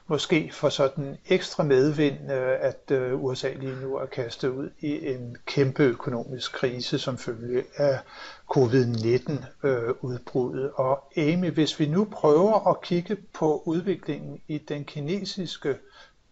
måske 0.07 0.49
får 0.53 0.69
sådan 0.69 1.17
ekstra 1.29 1.63
medvind, 1.63 2.31
øh, 2.31 2.55
at 2.59 2.91
øh, 2.91 3.23
USA 3.23 3.53
lige 3.53 3.75
nu 3.81 3.95
er 3.95 4.05
kastet 4.05 4.49
ud 4.49 4.69
i 4.79 5.07
en 5.07 5.37
kæmpe 5.45 5.83
økonomisk 5.83 6.51
krise 6.53 6.99
som 6.99 7.17
følge 7.17 7.63
af 7.75 7.99
covid-19-udbruddet. 8.47 10.63
Øh, 10.63 10.69
Og 10.79 11.03
Amy, 11.17 11.51
hvis 11.51 11.79
vi 11.79 11.85
nu 11.85 12.07
prøver 12.11 12.69
at 12.69 12.81
kigge 12.81 13.17
på 13.33 13.63
udviklingen 13.65 14.41
i 14.47 14.57
den 14.57 14.85
kinesiske 14.85 15.77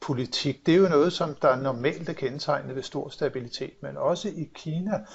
politik, 0.01 0.65
det 0.65 0.73
er 0.73 0.77
jo 0.77 0.89
noget, 0.89 1.13
som 1.13 1.35
der 1.41 1.55
normalt 1.55 2.09
er 2.09 2.13
kendetegnet 2.13 2.75
ved 2.75 2.83
stor 2.83 3.09
stabilitet, 3.09 3.73
men 3.81 3.97
også 3.97 4.27
i 4.29 4.49
Kina 4.55 5.05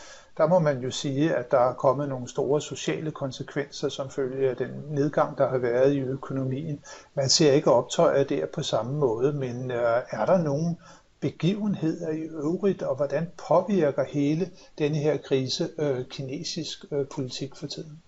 der 0.40 0.47
må 0.47 0.59
man 0.59 0.82
jo 0.82 0.90
sige, 0.90 1.35
at 1.35 1.50
der 1.50 1.59
er 1.59 1.75
kommet 1.75 2.09
nogle 2.09 2.28
store 2.28 2.61
sociale 2.61 3.11
konsekvenser 3.11 3.88
som 3.88 4.11
følge 4.11 4.50
af 4.50 4.56
den 4.56 4.70
nedgang, 4.88 5.38
der 5.38 5.49
har 5.49 5.59
været 5.59 5.92
i 5.94 5.99
økonomien. 5.99 6.80
Man 7.14 7.28
ser 7.28 7.52
ikke 7.52 7.73
optøjer 7.73 8.25
der 8.25 8.47
på 8.47 8.62
samme 8.62 8.92
måde, 8.92 9.32
men 9.32 9.70
øh, 9.70 10.02
er 10.11 10.26
der 10.26 10.42
nogen 10.42 10.78
begivenheder 11.20 12.11
i 12.11 12.20
øvrigt, 12.20 12.82
og 12.82 12.97
hvordan 12.97 13.30
påvirker 13.49 14.04
hele 14.04 14.50
denne 14.78 14.97
her 14.97 15.16
krise 15.16 15.68
øh, 15.78 16.04
kinesisk 16.06 16.85
øh, 16.90 17.06
politik 17.06 17.56
for 17.56 17.66
tiden? 17.66 18.02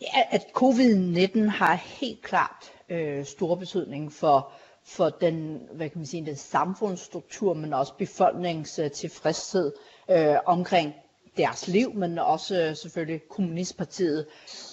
Ja, 0.00 0.22
at 0.30 0.46
covid-19 0.56 1.48
har 1.48 1.74
helt 1.74 2.22
klart 2.22 2.72
øh, 2.88 3.24
stor 3.24 3.54
betydning 3.54 4.12
for, 4.12 4.52
for 4.84 5.08
den, 5.08 5.60
hvad 5.72 5.88
kan 5.88 5.98
man 5.98 6.06
sige, 6.06 6.26
den 6.26 6.36
samfundsstruktur, 6.36 7.54
men 7.54 7.72
også 7.72 7.92
befolkningens 7.98 8.80
tilfredshed 8.94 9.66
øh, 9.66 9.72
Øh, 10.10 10.36
omkring 10.46 10.94
deres 11.36 11.68
liv, 11.68 11.94
men 11.94 12.18
også 12.18 12.62
øh, 12.62 12.76
selvfølgelig 12.76 13.20
kommunistpartiet. 13.28 14.26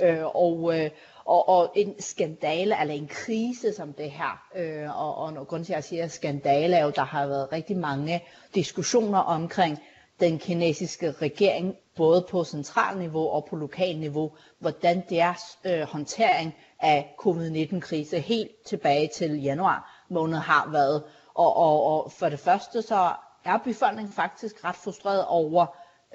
Øh, 0.03 0.25
og, 0.35 0.79
øh, 0.79 0.89
og, 1.25 1.49
og 1.49 1.71
en 1.75 2.01
skandale, 2.01 2.81
eller 2.81 2.93
en 2.93 3.07
krise 3.07 3.73
som 3.73 3.93
det 3.93 4.11
her, 4.11 4.43
øh, 4.55 5.01
og, 5.01 5.15
og 5.15 5.47
grund 5.47 5.65
til 5.65 5.73
at 5.73 5.75
jeg 5.75 5.83
siger 5.83 6.07
skandale 6.07 6.75
er 6.75 6.83
jo, 6.83 6.91
der 6.95 7.03
har 7.03 7.27
været 7.27 7.51
rigtig 7.51 7.77
mange 7.77 8.23
diskussioner 8.55 9.19
omkring 9.19 9.79
den 10.19 10.39
kinesiske 10.39 11.11
regering, 11.11 11.75
både 11.95 12.25
på 12.29 12.43
centralniveau 12.43 13.29
og 13.29 13.45
på 13.49 13.55
lokalniveau, 13.55 14.31
hvordan 14.59 15.03
deres 15.09 15.41
øh, 15.63 15.81
håndtering 15.81 16.55
af 16.79 17.15
covid-19-krise 17.17 18.19
helt 18.19 18.51
tilbage 18.65 19.09
til 19.15 19.41
januar 19.41 20.05
måned 20.09 20.37
har 20.37 20.69
været. 20.71 21.03
Og, 21.33 21.57
og, 21.57 21.83
og 21.83 22.11
for 22.11 22.29
det 22.29 22.39
første 22.39 22.81
så 22.81 23.11
er 23.45 23.57
befolkningen 23.57 24.13
faktisk 24.13 24.65
ret 24.65 24.75
frustreret 24.75 25.25
over 25.25 25.65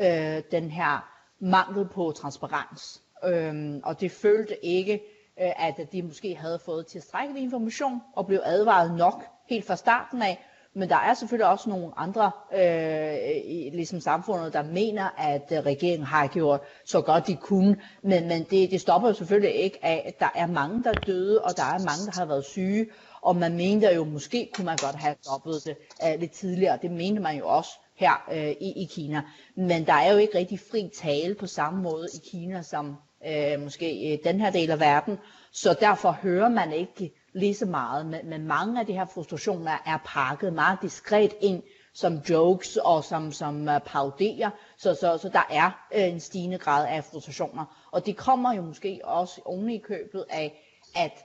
øh, 0.00 0.42
den 0.50 0.70
her 0.70 1.08
mangel 1.40 1.88
på 1.88 2.12
transparens. 2.16 3.02
Øhm, 3.24 3.80
og 3.84 4.00
det 4.00 4.10
følte 4.12 4.64
ikke, 4.64 4.92
øh, 5.40 5.66
at 5.68 5.92
de 5.92 6.02
måske 6.02 6.34
havde 6.34 6.58
fået 6.64 6.86
tilstrækkelig 6.86 7.42
information 7.42 8.00
og 8.16 8.26
blev 8.26 8.40
advaret 8.44 8.94
nok 8.94 9.24
helt 9.48 9.66
fra 9.66 9.76
starten 9.76 10.22
af, 10.22 10.44
men 10.74 10.88
der 10.88 10.96
er 10.96 11.14
selvfølgelig 11.14 11.48
også 11.48 11.70
nogle 11.70 11.90
andre 11.96 12.30
øh, 12.54 13.16
i 13.44 13.70
ligesom 13.72 14.00
samfundet, 14.00 14.52
der 14.52 14.62
mener, 14.62 15.08
at 15.18 15.52
øh, 15.52 15.58
regeringen 15.58 16.06
har 16.06 16.26
gjort 16.26 16.60
så 16.84 17.00
godt 17.00 17.26
de 17.26 17.36
kunne. 17.36 17.76
Men, 18.02 18.28
men 18.28 18.42
det, 18.50 18.70
det 18.70 18.80
stopper 18.80 19.08
jo 19.08 19.14
selvfølgelig 19.14 19.54
ikke 19.54 19.78
af, 19.82 20.02
at 20.06 20.20
der 20.20 20.28
er 20.34 20.46
mange, 20.46 20.84
der 20.84 20.90
er 20.90 21.00
døde, 21.06 21.42
og 21.42 21.56
der 21.56 21.62
er 21.62 21.78
mange, 21.78 22.06
der 22.06 22.18
har 22.18 22.24
været 22.24 22.44
syge. 22.44 22.86
Og 23.22 23.36
man 23.36 23.56
mente 23.56 23.88
jo, 23.88 24.04
måske 24.04 24.50
kunne 24.54 24.64
man 24.64 24.76
godt 24.76 24.96
have 24.96 25.14
stoppet 25.22 25.62
det 25.64 25.76
uh, 26.14 26.20
lidt 26.20 26.32
tidligere. 26.32 26.78
Det 26.82 26.90
mente 26.90 27.22
man 27.22 27.36
jo 27.38 27.48
også 27.48 27.70
her 27.96 28.24
uh, 28.28 28.36
i, 28.36 28.72
i 28.82 28.88
Kina. 28.90 29.22
Men 29.56 29.86
der 29.86 29.92
er 29.92 30.12
jo 30.12 30.18
ikke 30.18 30.38
rigtig 30.38 30.60
fri 30.70 30.90
tale 30.94 31.34
på 31.34 31.46
samme 31.46 31.82
måde 31.82 32.08
i 32.14 32.18
Kina, 32.30 32.62
som 32.62 32.96
uh, 33.26 33.62
måske 33.62 33.92
i 33.92 34.20
den 34.24 34.40
her 34.40 34.50
del 34.50 34.70
af 34.70 34.80
verden. 34.80 35.18
Så 35.52 35.76
derfor 35.80 36.10
hører 36.10 36.48
man 36.48 36.72
ikke 36.72 37.12
lige 37.32 37.54
så 37.54 37.66
meget, 37.66 38.06
men, 38.06 38.20
men 38.24 38.46
mange 38.46 38.80
af 38.80 38.86
de 38.86 38.92
her 38.92 39.06
frustrationer 39.06 39.72
er 39.86 39.98
pakket 40.04 40.52
meget 40.52 40.78
diskret 40.82 41.32
ind 41.40 41.62
som 41.94 42.20
jokes 42.30 42.76
og 42.76 43.04
som, 43.04 43.32
som 43.32 43.68
uh, 43.68 43.78
parodier, 43.86 44.50
så, 44.78 44.94
så, 44.94 45.18
så 45.18 45.28
der 45.28 45.46
er 45.50 45.88
uh, 45.94 46.02
en 46.02 46.20
stigende 46.20 46.58
grad 46.58 46.86
af 46.88 47.04
frustrationer. 47.04 47.88
Og 47.92 48.06
det 48.06 48.16
kommer 48.16 48.54
jo 48.54 48.62
måske 48.62 49.00
også 49.04 49.40
oven 49.44 49.70
i 49.70 49.78
købet 49.78 50.24
af, 50.30 50.64
at 50.96 51.24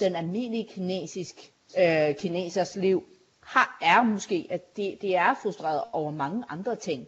den 0.00 0.16
almindelige 0.16 0.68
kinesisk, 0.68 1.52
øh, 1.78 2.14
kinesers 2.14 2.76
liv 2.76 3.04
har, 3.42 3.78
er 3.82 4.02
måske, 4.02 4.46
at 4.50 4.76
det, 4.76 4.98
det 5.02 5.16
er 5.16 5.34
frustreret 5.42 5.82
over 5.92 6.10
mange 6.10 6.44
andre 6.48 6.76
ting 6.76 7.06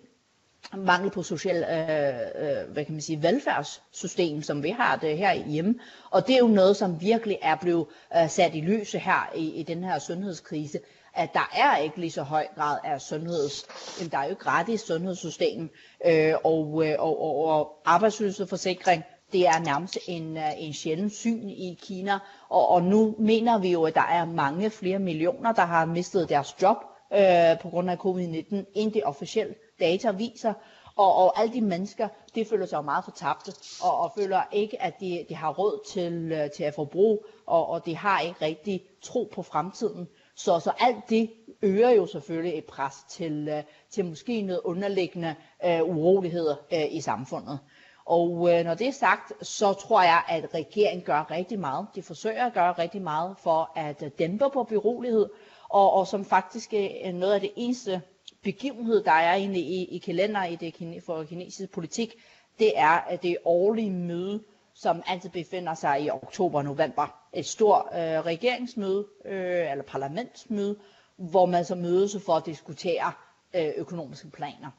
mangel 0.76 1.10
på 1.10 1.22
social 1.22 1.56
øh, 1.56 2.48
øh, 2.48 2.72
hvad 2.72 2.84
kan 2.84 2.94
man 2.94 3.00
sige, 3.02 3.22
velfærdssystem, 3.22 4.42
som 4.42 4.62
vi 4.62 4.70
har 4.70 4.96
det 4.96 5.18
her 5.18 5.34
hjemme. 5.34 5.74
Og 6.10 6.26
det 6.26 6.34
er 6.34 6.38
jo 6.38 6.46
noget, 6.46 6.76
som 6.76 7.00
virkelig 7.00 7.38
er 7.42 7.56
blevet 7.56 7.86
øh, 8.16 8.28
sat 8.28 8.54
i 8.54 8.60
lyse 8.60 8.98
her 8.98 9.32
i, 9.36 9.48
i 9.48 9.62
den 9.62 9.84
her 9.84 9.98
sundhedskrise, 9.98 10.80
at 11.14 11.34
der 11.34 11.50
er 11.56 11.76
ikke 11.76 12.00
lige 12.00 12.10
så 12.10 12.22
høj 12.22 12.46
grad 12.54 12.78
af 12.84 13.00
sundheds, 13.00 13.62
der 14.10 14.18
er 14.18 14.28
jo 14.28 14.34
gratis 14.38 14.80
sundhedssystem, 14.80 15.70
øh, 16.06 16.34
og, 16.44 16.86
øh, 16.86 16.96
og, 16.98 17.22
og, 17.22 17.44
og 17.44 17.82
arbejdsløshedsforsikring, 17.84 19.04
det 19.32 19.46
er 19.46 19.64
nærmest 19.64 19.98
en, 20.08 20.36
øh, 20.36 20.50
en 20.58 20.72
sjælden 20.72 21.10
syn 21.10 21.48
i 21.48 21.78
Kina, 21.82 22.18
og, 22.48 22.68
og 22.68 22.82
nu 22.82 23.14
mener 23.18 23.58
vi 23.58 23.72
jo, 23.72 23.84
at 23.84 23.94
der 23.94 24.06
er 24.10 24.24
mange 24.24 24.70
flere 24.70 24.98
millioner, 24.98 25.52
der 25.52 25.64
har 25.64 25.84
mistet 25.84 26.28
deres 26.28 26.56
job 26.62 26.76
øh, 27.12 27.60
på 27.62 27.68
grund 27.68 27.90
af 27.90 27.96
covid-19, 27.96 28.56
end 28.74 28.92
det 28.92 29.04
officielle 29.04 29.54
data 29.80 30.10
viser, 30.10 30.52
og, 30.96 31.14
og 31.14 31.40
alle 31.40 31.54
de 31.54 31.60
mennesker, 31.60 32.08
de 32.34 32.44
føler 32.44 32.66
sig 32.66 32.76
jo 32.76 32.82
meget 32.82 33.04
fortabte, 33.04 33.52
og, 33.82 33.98
og 33.98 34.12
føler 34.18 34.42
ikke, 34.52 34.82
at 34.82 35.00
de, 35.00 35.26
de 35.28 35.34
har 35.34 35.52
råd 35.52 35.84
til, 35.92 36.32
øh, 36.32 36.50
til 36.50 36.64
at 36.64 36.74
forbruge, 36.74 37.18
og, 37.46 37.66
og 37.66 37.86
de 37.86 37.96
har 37.96 38.20
ikke 38.20 38.44
rigtig 38.44 38.84
tro 39.02 39.30
på 39.34 39.42
fremtiden. 39.42 40.08
Så, 40.34 40.60
så 40.60 40.72
alt 40.78 41.10
det 41.10 41.30
øger 41.62 41.90
jo 41.90 42.06
selvfølgelig 42.06 42.58
et 42.58 42.64
pres 42.64 42.94
til, 43.08 43.48
øh, 43.48 43.62
til 43.90 44.04
måske 44.04 44.42
noget 44.42 44.60
underliggende 44.64 45.34
øh, 45.64 45.82
uroligheder 45.82 46.56
øh, 46.72 46.94
i 46.94 47.00
samfundet. 47.00 47.58
Og 48.04 48.50
øh, 48.52 48.64
når 48.64 48.74
det 48.74 48.86
er 48.88 48.92
sagt, 48.92 49.46
så 49.46 49.72
tror 49.72 50.02
jeg, 50.02 50.22
at 50.28 50.54
regeringen 50.54 51.04
gør 51.04 51.30
rigtig 51.30 51.58
meget. 51.58 51.86
De 51.94 52.02
forsøger 52.02 52.46
at 52.46 52.52
gøre 52.52 52.72
rigtig 52.72 53.02
meget 53.02 53.36
for 53.38 53.72
at 53.76 54.02
øh, 54.02 54.10
dæmpe 54.18 54.44
på 54.52 54.64
byrolighed, 54.64 55.28
og, 55.68 55.92
og 55.92 56.06
som 56.06 56.24
faktisk 56.24 56.74
øh, 56.74 56.86
er 57.00 57.12
noget 57.12 57.34
af 57.34 57.40
det 57.40 57.52
eneste 57.56 58.02
begivenhed, 58.42 59.04
der 59.04 59.12
er 59.12 59.34
inde 59.34 59.58
i, 59.60 59.84
i 59.84 59.98
kalender 59.98 60.44
i 60.44 60.56
det 60.56 61.02
for 61.06 61.24
kinesisk 61.24 61.70
politik, 61.70 62.14
det 62.58 62.78
er 62.78 62.88
at 63.08 63.22
det 63.22 63.36
årlige 63.44 63.90
møde, 63.90 64.42
som 64.74 65.02
altid 65.06 65.30
befinder 65.30 65.74
sig 65.74 66.02
i 66.02 66.10
oktober 66.10 66.58
og 66.58 66.64
november. 66.64 67.14
Et 67.32 67.46
stort 67.46 67.84
øh, 67.92 67.98
regeringsmøde, 68.00 69.06
øh, 69.24 69.70
eller 69.70 69.84
parlamentsmøde, 69.84 70.76
hvor 71.16 71.46
man 71.46 71.64
så 71.64 71.74
mødes 71.74 72.16
for 72.26 72.32
at 72.32 72.46
diskutere 72.46 73.12
øh, 73.54 73.72
økonomiske 73.76 74.30
planer. 74.30 74.70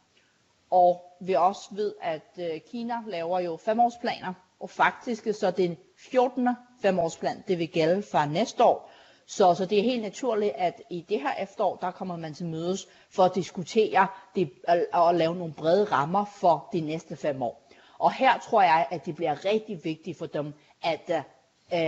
Og 0.71 1.01
vi 1.21 1.33
også 1.33 1.61
ved, 1.71 1.93
at 2.01 2.37
øh, 2.39 2.59
Kina 2.71 2.95
laver 3.07 3.39
jo 3.39 3.57
femårsplaner, 3.57 4.33
og 4.59 4.69
faktisk 4.69 5.27
så 5.33 5.51
den 5.51 5.77
14. 5.97 6.49
femårsplan, 6.81 7.43
det 7.47 7.59
vil 7.59 7.67
gælde 7.67 8.03
fra 8.11 8.25
næste 8.25 8.63
år, 8.63 8.91
så, 9.27 9.53
så 9.53 9.65
det 9.65 9.79
er 9.79 9.83
helt 9.83 10.01
naturligt, 10.01 10.53
at 10.55 10.81
i 10.89 11.05
det 11.09 11.21
her 11.21 11.33
efterår, 11.43 11.75
der 11.75 11.91
kommer 11.91 12.17
man 12.17 12.33
til 12.33 12.45
mødes 12.45 12.87
for 13.09 13.23
at 13.23 13.35
diskutere 13.35 14.07
det, 14.35 14.51
og, 14.67 14.79
og 14.93 15.15
lave 15.15 15.35
nogle 15.35 15.53
brede 15.53 15.83
rammer 15.83 16.25
for 16.25 16.69
de 16.73 16.81
næste 16.81 17.15
fem 17.15 17.41
år. 17.41 17.67
Og 17.99 18.13
her 18.13 18.39
tror 18.39 18.61
jeg, 18.61 18.87
at 18.91 19.05
det 19.05 19.15
bliver 19.15 19.45
rigtig 19.45 19.79
vigtigt 19.83 20.17
for 20.17 20.25
dem, 20.25 20.53
at 20.83 21.09
øh, 21.09 21.17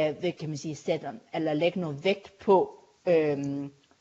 øh 0.10 0.16
hvad 0.20 0.32
kan 0.32 0.50
man 0.50 0.58
sige, 0.58 0.76
sætte, 0.76 1.08
eller 1.34 1.54
lægge 1.54 1.80
noget 1.80 2.04
vægt 2.04 2.38
på 2.40 2.72
øh, 3.08 3.38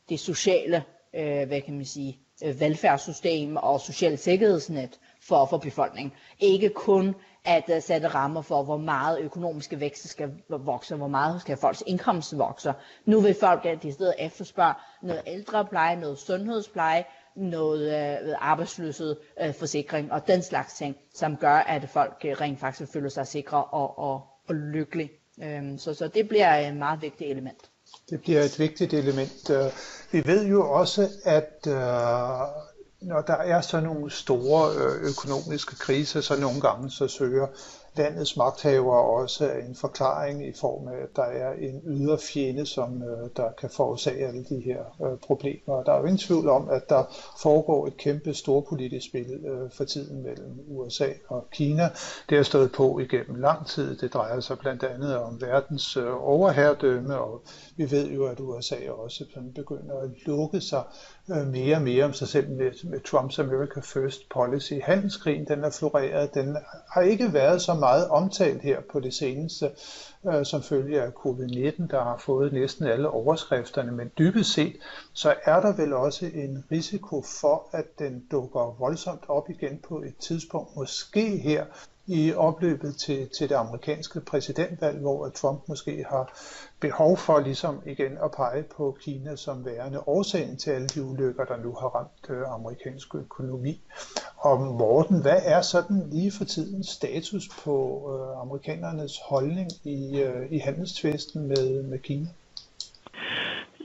det 0.09 0.19
sociale 0.19 0.83
øh, 1.13 1.47
hvad 1.47 1.61
kan 1.61 1.73
man 1.75 1.85
sige, 1.85 2.19
Øh, 2.43 2.59
velfærdssystem 2.59 3.57
og 3.57 3.81
socialt 3.81 4.19
sikkerhedsnet 4.19 4.99
for, 5.21 5.45
for 5.45 5.57
befolkningen. 5.57 6.13
Ikke 6.39 6.69
kun 6.69 7.15
at 7.45 7.63
uh, 7.75 7.81
sætte 7.81 8.07
rammer 8.07 8.41
for, 8.41 8.63
hvor 8.63 8.77
meget 8.77 9.19
økonomiske 9.19 9.79
vækst 9.79 10.09
skal 10.09 10.31
vokse, 10.49 10.95
hvor 10.95 11.07
meget 11.07 11.41
skal 11.41 11.57
folks 11.57 11.83
indkomst 11.87 12.37
vokse. 12.37 12.73
Nu 13.05 13.19
vil 13.19 13.35
folk 13.39 13.65
øh, 13.65 13.71
at 13.71 13.83
de 13.83 13.91
stedet 13.91 14.13
efterspørge 14.19 14.73
noget 15.01 15.21
ældrepleje, 15.27 15.95
noget 15.95 16.17
sundhedspleje, 16.17 17.05
noget 17.35 17.95
øh, 18.27 18.35
arbejdsløshed, 18.39 19.15
øh, 19.41 19.53
forsikring 19.53 20.11
og 20.11 20.27
den 20.27 20.41
slags 20.41 20.73
ting, 20.73 20.95
som 21.13 21.37
gør, 21.37 21.55
at 21.55 21.89
folk 21.89 22.21
øh, 22.25 22.31
rent 22.41 22.59
faktisk 22.59 22.91
føler 22.93 23.09
sig 23.09 23.27
sikre 23.27 23.63
og, 23.63 23.99
og, 23.99 24.21
og 24.47 24.55
lykkelige. 24.55 25.11
Øhm, 25.43 25.77
så, 25.77 25.93
så 25.93 26.07
det 26.07 26.27
bliver 26.27 26.55
et 26.55 26.75
meget 26.75 27.01
vigtigt 27.01 27.31
element. 27.31 27.69
Det 28.09 28.21
bliver 28.21 28.41
et 28.41 28.59
vigtigt 28.59 28.93
element. 28.93 29.49
Øh, 29.49 29.65
vi 30.11 30.23
ved 30.25 30.45
jo 30.45 30.71
også, 30.71 31.09
at 31.23 31.67
øh, 31.67 31.73
når 33.01 33.21
der 33.27 33.33
er 33.33 33.61
så 33.61 33.79
nogle 33.79 34.11
store 34.11 34.73
øh, 34.75 35.09
økonomiske 35.09 35.75
kriser, 35.75 36.21
så 36.21 36.39
nogle 36.39 36.61
gange 36.61 36.91
så 36.91 37.07
søger 37.07 37.47
landets 37.95 38.37
magthavere 38.37 39.05
også 39.05 39.51
en 39.51 39.75
forklaring 39.75 40.47
i 40.47 40.53
form 40.53 40.87
af, 40.87 40.97
at 41.03 41.15
der 41.15 41.23
er 41.23 41.53
en 41.53 41.81
ydre 41.85 42.17
fjende, 42.17 42.65
som 42.65 43.03
øh, 43.03 43.29
der 43.37 43.51
kan 43.59 43.69
forårsage 43.69 44.27
alle 44.27 44.43
de 44.49 44.59
her 44.59 44.79
øh, 45.03 45.17
problemer. 45.17 45.73
Og 45.75 45.85
der 45.85 45.93
er 45.93 45.97
jo 45.97 46.03
ingen 46.03 46.17
tvivl 46.17 46.49
om, 46.49 46.69
at 46.69 46.89
der 46.89 47.03
foregår 47.41 47.87
et 47.87 47.97
kæmpe 47.97 48.33
storpolitisk 48.33 49.05
spil 49.07 49.45
øh, 49.45 49.71
for 49.71 49.83
tiden 49.83 50.23
mellem 50.23 50.59
USA 50.67 51.07
og 51.27 51.47
Kina. 51.51 51.89
Det 52.29 52.37
har 52.37 52.43
stået 52.43 52.71
på 52.71 52.99
igennem 52.99 53.35
lang 53.35 53.67
tid. 53.67 53.97
Det 53.97 54.13
drejer 54.13 54.39
sig 54.39 54.59
blandt 54.59 54.83
andet 54.83 55.17
om 55.17 55.41
verdens 55.41 55.97
øh, 55.97 56.29
overherredømme, 56.29 57.17
og 57.17 57.41
vi 57.77 57.91
ved 57.91 58.11
jo, 58.11 58.25
at 58.25 58.39
USA 58.39 58.75
også 58.89 59.25
begynder 59.55 59.99
at 59.99 60.09
lukke 60.25 60.61
sig 60.61 60.83
øh, 61.29 61.47
mere 61.47 61.75
og 61.75 61.81
mere 61.81 62.05
om 62.05 62.13
sig 62.13 62.27
selv 62.27 62.49
med, 62.49 62.89
med 62.89 62.99
Trumps 62.99 63.39
America 63.39 63.79
First 63.79 64.29
policy. 64.29 64.73
Handelskrigen, 64.83 65.47
den 65.47 65.63
er 65.63 65.69
floreret. 65.69 66.33
Den 66.33 66.57
har 66.89 67.01
ikke 67.01 67.33
været 67.33 67.61
så 67.61 67.73
meget 67.83 68.07
omtalt 68.09 68.61
her 68.61 68.81
på 68.91 68.99
det 68.99 69.13
seneste, 69.13 69.71
øh, 70.27 70.45
som 70.45 70.61
følge 70.61 71.01
af 71.01 71.11
covid-19, 71.25 71.87
der 71.87 72.03
har 72.03 72.17
fået 72.17 72.53
næsten 72.53 72.87
alle 72.87 73.09
overskrifterne, 73.09 73.91
men 73.91 74.11
dybest 74.17 74.53
set, 74.53 74.75
så 75.13 75.35
er 75.43 75.61
der 75.61 75.73
vel 75.75 75.93
også 75.93 76.25
en 76.25 76.63
risiko 76.71 77.23
for, 77.41 77.67
at 77.71 77.99
den 77.99 78.23
dukker 78.31 78.75
voldsomt 78.79 79.23
op 79.27 79.49
igen 79.49 79.79
på 79.87 80.01
et 80.01 80.17
tidspunkt, 80.17 80.75
måske 80.75 81.37
her 81.37 81.65
i 82.07 82.33
opløbet 82.33 82.95
til, 82.95 83.29
til 83.37 83.49
det 83.49 83.55
amerikanske 83.55 84.19
præsidentvalg, 84.19 84.99
hvor 84.99 85.29
Trump 85.29 85.67
måske 85.67 86.05
har 86.09 86.39
behov 86.79 87.17
for 87.17 87.39
ligesom 87.39 87.81
igen 87.85 88.17
at 88.23 88.31
pege 88.31 88.63
på 88.63 88.97
Kina 89.01 89.35
som 89.35 89.65
værende 89.65 90.07
årsagen 90.07 90.57
til 90.57 90.71
alle 90.71 90.87
de 90.87 91.03
ulykker, 91.03 91.45
der 91.45 91.57
nu 91.57 91.73
har 91.73 91.87
ramt 91.87 92.29
øh, 92.29 92.53
amerikansk 92.53 93.15
økonomi. 93.15 93.81
Og 94.37 94.59
Morten, 94.61 95.21
hvad 95.21 95.41
er 95.43 95.61
sådan 95.61 96.09
lige 96.09 96.31
for 96.31 96.45
tiden 96.45 96.83
status 96.83 97.49
på 97.63 97.75
øh, 98.13 98.41
amerikanernes 98.41 99.19
holdning 99.25 99.69
i, 99.83 100.19
øh, 100.21 100.51
i 100.51 100.57
handelstvisten 100.57 101.47
med, 101.47 101.83
med 101.83 101.99
Kina? 101.99 102.27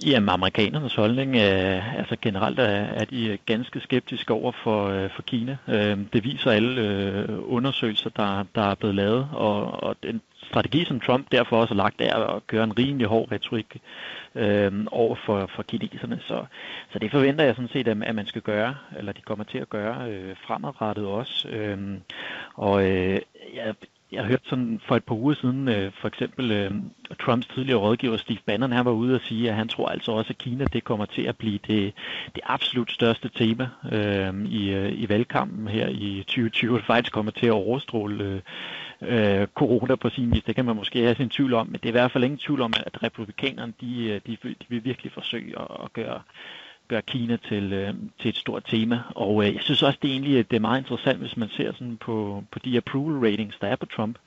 Jamen, 0.07 0.29
amerikanernes 0.29 0.95
holdning 0.95 1.37
er, 1.37 1.83
altså 1.99 2.17
generelt 2.23 2.59
er, 2.59 2.65
er 2.65 3.05
de 3.05 3.39
ganske 3.47 3.81
skeptiske 3.81 4.33
over 4.33 4.53
for, 4.53 4.89
øh, 4.89 5.11
for 5.11 5.23
Kina. 5.23 5.57
Øh, 5.69 5.99
det 6.13 6.25
viser 6.25 6.51
alle 6.51 6.81
øh, 6.81 7.53
undersøgelser, 7.53 8.11
der, 8.11 8.45
der 8.55 8.63
er 8.63 8.75
blevet 8.75 8.95
lavet, 8.95 9.29
og, 9.33 9.83
og 9.83 9.97
den 10.03 10.21
strategi, 10.43 10.85
som 10.85 11.01
Trump 11.01 11.33
derfor 11.33 11.61
også 11.61 11.75
har 11.75 11.83
lagt, 11.83 12.01
er 12.01 12.17
at 12.17 12.47
køre 12.47 12.65
en 12.65 12.79
rimelig 12.79 13.07
hård 13.07 13.33
retorik 13.33 13.77
øh, 14.35 14.73
over 14.91 15.17
for, 15.27 15.51
for 15.57 15.63
kineserne. 15.63 16.21
Så, 16.27 16.45
så 16.93 16.99
det 16.99 17.11
forventer 17.11 17.45
jeg 17.45 17.55
sådan 17.55 17.69
set, 17.69 17.89
at, 17.89 18.03
at 18.03 18.15
man 18.15 18.27
skal 18.27 18.43
gøre, 18.43 18.75
eller 18.99 19.13
de 19.13 19.21
kommer 19.21 19.45
til 19.45 19.59
at 19.59 19.69
gøre 19.69 20.11
øh, 20.11 20.37
fremadrettet 20.47 21.07
også. 21.07 21.49
Øh, 21.49 21.79
og 22.55 22.91
øh, 22.91 23.21
jeg, 23.55 23.75
jeg 24.13 24.21
hørte 24.21 24.31
hørt 24.31 24.41
sådan 24.45 24.81
for 24.89 24.97
et 24.97 25.05
par 25.05 25.15
uger 25.15 25.35
siden, 25.35 25.69
øh, 25.69 25.93
for 26.01 26.09
eksempel 26.09 26.53
øh, 26.53 26.71
Trumps 27.21 27.47
tidligere 27.47 27.79
rådgiver 27.79 28.17
Steve 28.17 28.39
Bannon, 28.47 28.73
han 28.73 28.85
var 28.85 28.91
ude 28.91 29.15
og 29.15 29.21
sige, 29.21 29.51
at 29.51 29.57
han 29.57 29.69
tror 29.69 29.89
altså 29.89 30.13
også, 30.13 30.31
at 30.31 30.39
Kina 30.39 30.65
det 30.65 30.85
kommer 30.85 31.07
til 31.07 31.23
at 31.23 31.37
blive 31.37 31.59
det, 31.67 31.95
det 32.35 32.41
absolut 32.45 32.93
største 32.93 33.29
tema 33.29 33.69
øh, 33.93 34.45
i, 34.45 34.71
øh, 34.71 34.93
i 34.93 35.09
valgkampen 35.09 35.69
her 35.69 35.89
i 35.89 36.25
2020. 36.27 36.77
Det 36.77 36.85
faktisk 36.85 37.13
kommer 37.13 37.33
til 37.33 37.47
at 37.47 37.53
overstråle 37.53 38.25
øh, 38.25 38.41
øh, 39.41 39.47
corona 39.55 39.97
på 39.97 40.09
sin 40.09 40.33
vis. 40.33 40.43
Det 40.43 40.55
kan 40.55 40.65
man 40.65 40.77
måske 40.77 41.03
have 41.03 41.15
sin 41.15 41.29
tvivl 41.29 41.55
om, 41.55 41.67
men 41.67 41.75
det 41.75 41.85
er 41.85 41.89
i 41.89 41.99
hvert 42.01 42.13
fald 42.13 42.25
ingen 42.25 42.39
tvivl 42.39 42.61
om, 42.61 42.73
at 42.87 43.03
republikanerne 43.03 43.73
de, 43.81 44.05
øh, 44.05 44.21
de, 44.27 44.37
de 44.45 44.67
vil 44.69 44.85
virkelig 44.85 45.13
forsøge 45.13 45.61
at, 45.61 45.67
at 45.85 45.93
gøre 45.93 46.23
gør 46.89 47.01
Kina 47.01 47.37
til, 47.37 47.73
øh, 47.73 47.95
til 48.21 48.29
et 48.29 48.37
stort 48.37 48.63
tema. 48.67 49.01
Og 49.15 49.47
øh, 49.47 49.55
jeg 49.55 49.63
synes 49.63 49.83
også, 49.83 49.99
det 50.03 50.09
er 50.09 50.13
egentlig 50.13 50.35
øh, 50.35 50.45
det 50.51 50.57
er 50.57 50.61
meget 50.61 50.81
interessant, 50.81 51.19
hvis 51.19 51.37
man 51.37 51.49
ser 51.49 51.73
sådan 51.73 51.97
på, 51.97 52.45
på 52.51 52.59
de 52.59 52.77
approval 52.77 53.31
ratings, 53.31 53.57
der 53.61 53.67
er 53.67 53.77
på 53.77 53.87
Trump. 53.87 54.19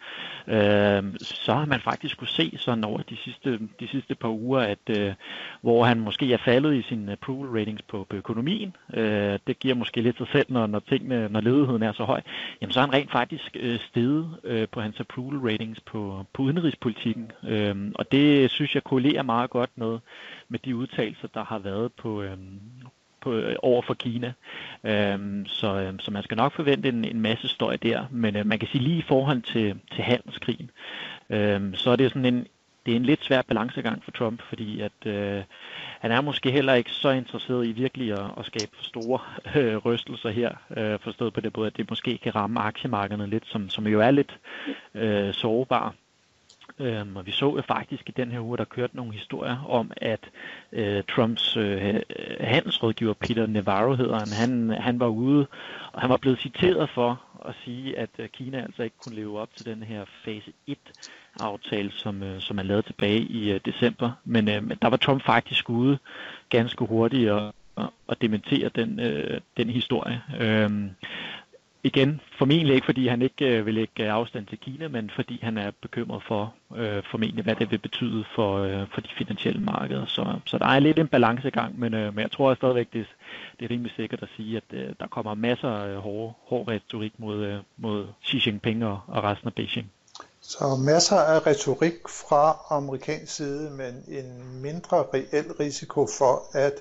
Øh, 0.48 1.04
så 1.22 1.54
har 1.54 1.66
man 1.66 1.80
faktisk 1.80 2.18
kunne 2.18 2.28
se 2.28 2.54
sådan 2.58 2.84
over 2.84 3.02
de 3.02 3.18
sidste, 3.18 3.60
de 3.80 3.88
sidste 3.88 4.16
par 4.16 4.30
uger, 4.30 4.60
at 4.60 4.98
øh, 4.98 5.14
hvor 5.62 5.86
han 5.86 6.00
måske 6.00 6.34
er 6.34 6.38
faldet 6.38 6.76
i 6.76 6.82
sine 6.82 7.12
approval 7.12 7.50
ratings 7.50 7.82
på, 7.82 8.06
på 8.10 8.16
økonomien, 8.16 8.76
øh, 8.94 9.40
det 9.48 9.60
giver 9.60 9.76
måske 9.76 10.02
lidt 10.02 10.18
sig 10.18 10.28
selv, 10.32 10.46
når, 10.50 10.68
når, 10.68 10.80
tingene, 10.80 11.30
når 11.30 11.42
ledigheden 11.42 11.84
er 11.84 11.92
så 11.94 12.04
høj, 12.04 12.22
jamen 12.62 12.74
så 12.74 12.80
er 12.80 12.86
han 12.86 12.94
rent 12.94 13.12
faktisk 13.12 13.58
øh, 13.60 13.80
steget 13.80 14.36
øh, 14.44 14.68
på 14.72 14.82
hans 14.82 15.00
approval 15.00 15.40
ratings 15.40 15.80
på, 15.80 16.26
på 16.34 16.44
udenrigspolitikken. 16.44 17.32
Øh, 17.48 17.76
og 17.96 18.12
det 18.12 18.52
synes 18.52 18.76
jeg 18.76 18.84
korrelerer 18.84 19.24
meget 19.24 19.50
godt 19.50 19.70
med, 19.76 20.00
med 20.52 20.60
de 20.60 20.76
udtalelser, 20.76 21.28
der 21.34 21.44
har 21.44 21.60
været 21.60 21.94
på, 21.94 22.22
øhm, 22.22 22.60
på, 23.22 23.34
øh, 23.34 23.56
over 23.62 23.82
for 23.82 23.94
Kina. 23.94 24.34
Øhm, 24.84 25.46
så, 25.46 25.76
øhm, 25.76 26.00
så 26.00 26.12
man 26.12 26.24
skal 26.24 26.38
nok 26.38 26.54
forvente 26.54 26.90
en, 26.90 27.06
en 27.06 27.22
masse 27.22 27.48
støj 27.48 27.76
der, 27.76 28.06
men 28.12 28.36
øh, 28.36 28.46
man 28.46 28.60
kan 28.60 28.68
sige 28.68 28.84
lige 28.84 28.98
i 28.98 29.06
forhold 29.08 29.42
til, 29.42 29.80
til 29.96 30.04
handelskrigen, 30.04 30.72
øhm, 31.30 31.76
så 31.76 31.90
er 31.90 31.96
det 31.96 32.12
sådan 32.12 32.26
en, 32.26 32.48
det 32.86 32.92
er 32.92 32.96
en 32.96 33.06
lidt 33.06 33.24
svær 33.24 33.42
balancegang 33.42 34.04
for 34.04 34.12
Trump, 34.12 34.42
fordi 34.42 34.82
at 34.82 35.06
øh, 35.06 35.44
han 36.00 36.12
er 36.12 36.22
måske 36.22 36.52
heller 36.52 36.74
ikke 36.74 36.92
så 36.92 37.10
interesseret 37.10 37.68
i 37.68 37.72
virkelig 37.72 38.12
at, 38.12 38.26
at 38.38 38.46
skabe 38.46 38.72
for 38.76 38.84
store 38.84 39.20
øh, 39.56 39.78
rystelser 39.78 40.30
her, 40.30 40.52
øh, 40.78 41.00
forstået 41.00 41.34
på 41.34 41.42
det 41.42 41.54
både, 41.54 41.68
at 41.68 41.78
det 41.78 41.90
måske 41.90 42.18
kan 42.18 42.36
ramme 42.36 42.60
aktiemarkederne 42.60 43.28
lidt, 43.28 43.44
som, 43.48 43.70
som 43.70 43.88
jo 43.88 44.00
er 44.00 44.12
lidt 44.12 44.40
øh, 44.96 45.34
sårbare. 45.34 45.92
Øhm, 46.80 47.16
og 47.16 47.26
vi 47.26 47.32
så 47.32 47.56
jo 47.56 47.62
faktisk 47.62 48.10
i 48.10 48.12
den 48.12 48.32
her 48.32 48.40
uge, 48.40 48.58
der 48.58 48.64
kørte 48.64 48.96
nogle 48.96 49.14
historier 49.14 49.66
om, 49.70 49.92
at 49.98 50.30
øh, 50.72 51.04
Trumps 51.04 51.58
øh, 51.58 51.96
handelsrådgiver, 52.40 53.14
Peter 53.14 53.48
Navarro 53.48 53.94
hedder 53.96 54.20
han, 54.20 54.50
han, 54.50 54.82
han 54.82 55.00
var 55.00 55.08
ude, 55.08 55.48
og 55.94 56.02
han 56.02 56.10
var 56.10 56.18
blevet 56.18 56.40
citeret 56.40 56.90
for 56.90 57.22
at 57.46 57.56
sige, 57.66 57.98
at 57.98 58.10
øh, 58.20 58.30
Kina 58.30 58.62
altså 58.62 58.84
ikke 58.84 58.98
kunne 59.04 59.16
leve 59.16 59.40
op 59.40 59.50
til 59.56 59.66
den 59.66 59.84
her 59.84 60.06
fase 60.26 60.54
1 60.68 60.78
aftale, 61.40 61.92
som, 61.92 62.24
øh, 62.24 62.42
som 62.42 62.60
er 62.60 62.64
lavede 62.64 62.86
tilbage 62.86 63.20
i 63.20 63.52
øh, 63.52 63.60
december. 63.66 64.12
Men 64.26 64.50
øh, 64.50 64.62
der 64.82 64.88
var 64.88 64.98
Trump 64.98 65.24
faktisk 65.24 65.70
ude 65.70 65.98
ganske 66.50 66.86
hurtigt 66.86 67.30
og, 67.30 67.54
og, 67.76 67.94
og 68.08 68.22
dementere 68.22 68.70
den, 68.70 69.00
øh, 69.00 69.42
den 69.58 69.70
historie. 69.70 70.22
Øhm, 70.40 70.90
igen, 71.84 72.22
formentlig 72.38 72.76
ikke 72.76 72.86
fordi 72.86 73.08
han 73.08 73.22
ikke 73.22 73.46
øh, 73.46 73.66
vil 73.66 73.74
lægge 73.74 74.04
øh, 74.04 74.14
afstand 74.14 74.46
til 74.48 74.58
Kina, 74.58 74.88
men 74.88 75.12
fordi 75.16 75.40
han 75.44 75.58
er 75.58 75.72
bekymret 75.82 76.24
for 76.28 76.54
øh, 76.76 77.04
formentlig, 77.12 77.44
hvad 77.44 77.56
det 77.56 77.72
vil 77.72 77.78
betyde 77.78 78.26
for, 78.36 78.58
øh, 78.58 78.88
for 78.94 79.02
de 79.02 79.10
finansielle 79.18 79.62
markeder. 79.62 80.06
Så, 80.06 80.40
så 80.46 80.58
der 80.58 80.66
er 80.66 80.80
lidt 80.80 81.00
en 81.00 81.08
balancegang, 81.08 81.80
men, 81.80 81.94
øh, 81.94 82.16
men 82.16 82.22
jeg 82.22 82.32
tror 82.32 82.56
stadigvæk, 82.56 82.94
det, 82.94 83.06
det 83.60 83.66
er 83.66 83.72
rimelig 83.72 83.94
sikkert 83.96 84.24
at 84.24 84.30
sige, 84.38 84.58
at 84.58 84.64
øh, 84.74 84.90
der 85.00 85.08
kommer 85.08 85.34
masser 85.34 85.70
af 85.70 86.02
hård, 86.02 86.38
hård 86.48 86.68
retorik 86.68 87.14
mod, 87.18 87.38
øh, 87.46 87.58
mod 87.78 88.08
Xi 88.26 88.42
Jinping 88.46 88.86
og, 88.86 89.00
og 89.08 89.24
resten 89.24 89.48
af 89.48 89.54
Beijing. 89.54 89.92
Så 90.42 90.76
masser 90.76 91.16
af 91.16 91.48
retorik 91.48 92.08
fra 92.10 92.58
amerikansk 92.70 93.36
side, 93.36 93.70
men 93.72 94.18
en 94.18 94.62
mindre 94.62 94.98
reel 95.14 95.52
risiko 95.60 96.08
for, 96.18 96.58
at 96.58 96.74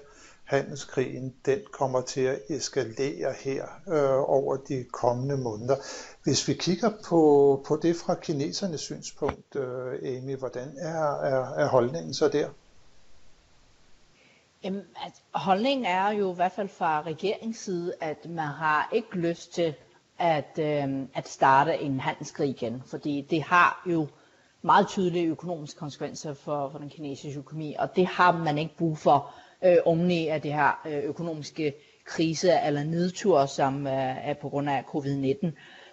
handelskrigen 0.51 1.35
den 1.47 1.59
kommer 1.73 2.01
til 2.01 2.21
at 2.21 2.39
eskalere 2.49 3.35
her 3.45 3.65
øh, 3.89 4.31
over 4.31 4.57
de 4.57 4.85
kommende 4.93 5.37
måneder. 5.37 5.77
Hvis 6.25 6.49
vi 6.49 6.55
kigger 6.55 6.91
på, 7.09 7.65
på 7.67 7.77
det 7.83 7.97
fra 7.97 8.15
kinesernes 8.15 8.81
synspunkt, 8.81 9.57
øh, 9.57 10.17
Amy, 10.17 10.37
hvordan 10.37 10.69
er, 10.79 11.21
er, 11.21 11.55
er 11.55 11.69
holdningen 11.69 12.15
så 12.15 12.29
der? 12.29 12.49
Jamen, 14.65 14.83
altså, 15.05 15.21
holdningen 15.35 15.87
er 15.87 16.11
jo 16.11 16.33
i 16.33 16.35
hvert 16.35 16.53
fald 16.53 16.69
fra 16.69 17.03
regeringsside, 17.03 17.95
at 18.01 18.27
man 18.29 18.47
har 18.47 18.89
ikke 18.93 19.17
lyst 19.17 19.55
til 19.55 19.75
at, 20.19 20.59
øh, 20.59 21.07
at 21.15 21.29
starte 21.29 21.79
en 21.79 22.01
handelskrig 22.01 22.49
igen, 22.49 22.83
fordi 22.87 23.27
det 23.31 23.43
har 23.43 23.83
jo 23.87 24.09
meget 24.63 24.89
tydelige 24.89 25.27
økonomiske 25.27 25.79
konsekvenser 25.79 26.35
for, 26.35 26.69
for 26.69 26.79
den 26.79 26.91
kinesiske 26.91 27.39
økonomi, 27.39 27.77
og 27.79 27.97
det 27.97 28.07
har 28.07 28.33
man 28.33 28.59
ikke 28.59 28.77
brug 28.77 28.99
for 28.99 29.35
øh, 29.65 29.77
oveni 29.85 30.29
af 30.29 30.43
det 30.43 30.53
her 30.53 30.81
øh, 30.87 31.05
økonomiske 31.05 31.75
krise 32.05 32.53
eller 32.67 32.85
nedtur, 32.85 33.47
som 33.47 33.87
øh, 33.87 34.29
er 34.29 34.35
på 34.35 34.49
grund 34.49 34.71
af 34.71 34.85
covid-19. 34.95 35.47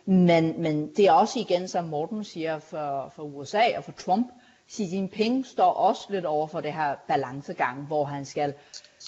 Men, 0.06 0.62
men 0.62 0.94
det 0.98 1.06
er 1.06 1.12
også 1.12 1.40
igen, 1.40 1.68
som 1.68 1.86
Morten 1.86 2.24
siger, 2.24 2.60
for, 2.60 3.14
for 3.16 3.24
USA 3.24 3.78
og 3.78 3.84
for 3.84 3.92
Trump, 3.92 4.28
Xi 4.70 4.84
Jinping 4.84 5.46
står 5.46 5.72
også 5.74 6.08
lidt 6.10 6.26
over 6.26 6.48
for 6.48 6.62
det 6.62 6.74
her 6.74 6.96
balancegang, 7.08 7.86
hvor 7.86 8.06
han 8.06 8.26
skal, 8.26 8.54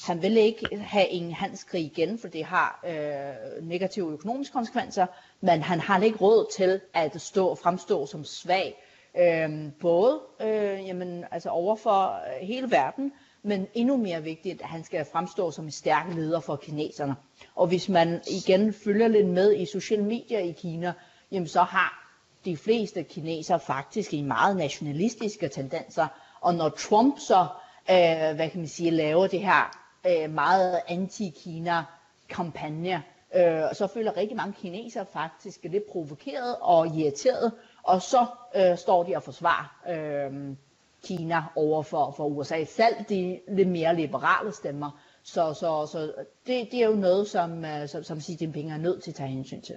han 0.08 0.22
vil 0.22 0.38
ikke 0.38 0.78
have 0.78 1.10
en 1.10 1.32
handelskrig 1.32 1.82
igen, 1.82 2.20
for 2.20 2.28
det 2.28 2.46
har 2.46 2.80
øh, 2.88 3.68
negative 3.68 4.12
økonomiske 4.12 4.54
konsekvenser, 4.54 5.06
men 5.42 5.62
han 5.62 5.80
har 5.80 6.04
ikke 6.04 6.18
råd 6.18 6.52
til 6.58 6.82
at 6.94 7.22
stå, 7.22 7.56
fremstå 7.56 8.06
som 8.06 8.24
svag, 8.24 8.84
øh, 9.18 9.72
både 9.82 10.20
øh, 10.42 10.88
jamen, 10.88 11.26
altså 11.32 11.50
over 11.50 11.76
for 11.76 12.06
øh, 12.06 12.48
hele 12.48 12.72
verden, 12.72 13.12
men 13.44 13.68
endnu 13.74 13.98
mere 13.98 14.24
vigtigt, 14.24 14.62
at 14.62 14.68
han 14.68 14.84
skal 14.84 15.06
fremstå 15.12 15.52
som 15.52 15.66
en 15.66 15.72
stærk 15.72 16.06
leder 16.16 16.40
for 16.40 16.56
kineserne. 16.56 17.16
Og 17.56 17.68
hvis 17.68 17.90
man 17.90 18.22
igen 18.28 18.74
følger 18.74 19.08
lidt 19.08 19.28
med 19.28 19.56
i 19.56 19.66
sociale 19.66 20.04
medier 20.04 20.40
i 20.40 20.52
Kina, 20.52 20.94
jamen 21.32 21.48
så 21.48 21.62
har 21.62 22.10
de 22.46 22.58
fleste 22.58 23.04
kinesere 23.04 23.60
faktisk 23.60 24.14
en 24.14 24.26
meget 24.26 24.58
nationalistiske 24.58 25.48
tendenser. 25.48 26.08
Og 26.42 26.56
når 26.56 26.70
Trump 26.70 27.20
så, 27.20 27.48
øh, 27.90 28.36
hvad 28.36 28.50
kan 28.50 28.60
man 28.60 28.68
sige, 28.68 28.92
laver 28.92 29.28
det 29.28 29.40
her 29.40 29.78
øh, 30.08 30.34
meget 30.34 30.82
anti-Kina 30.88 31.84
kampagne, 32.30 33.04
øh, 33.36 33.62
så 33.74 33.88
føler 33.94 34.18
rigtig 34.18 34.38
mange 34.38 34.54
kinesere 34.54 35.06
faktisk 35.14 35.60
lidt 35.64 35.84
provokeret 35.92 36.56
og 36.62 36.88
irriteret, 36.88 37.52
og 37.84 38.02
så 38.02 38.26
øh, 38.56 38.78
står 38.78 39.04
de 39.04 39.16
og 39.16 39.24
forsvarer 39.24 39.80
øh, 39.90 40.56
Kina 41.04 41.44
over 41.56 41.84
for, 41.84 42.14
for 42.18 42.26
USA. 42.26 42.66
Selv 42.66 42.96
de 43.10 43.40
lidt 43.48 43.70
mere 43.70 43.96
liberale 43.96 44.52
stemmer. 44.52 45.00
Så, 45.24 45.54
så, 45.54 45.88
så 45.92 46.14
det, 46.48 46.68
det 46.72 46.84
er 46.84 46.88
jo 46.88 46.96
noget, 46.96 47.28
som, 47.28 47.66
øh, 47.66 47.90
som, 47.90 48.04
som 48.04 48.22
Xi 48.22 48.38
Jinping 48.42 48.72
er 48.72 48.78
nødt 48.78 49.04
til 49.04 49.12
at 49.12 49.16
tage 49.16 49.30
hensyn 49.30 49.62
til. 49.62 49.76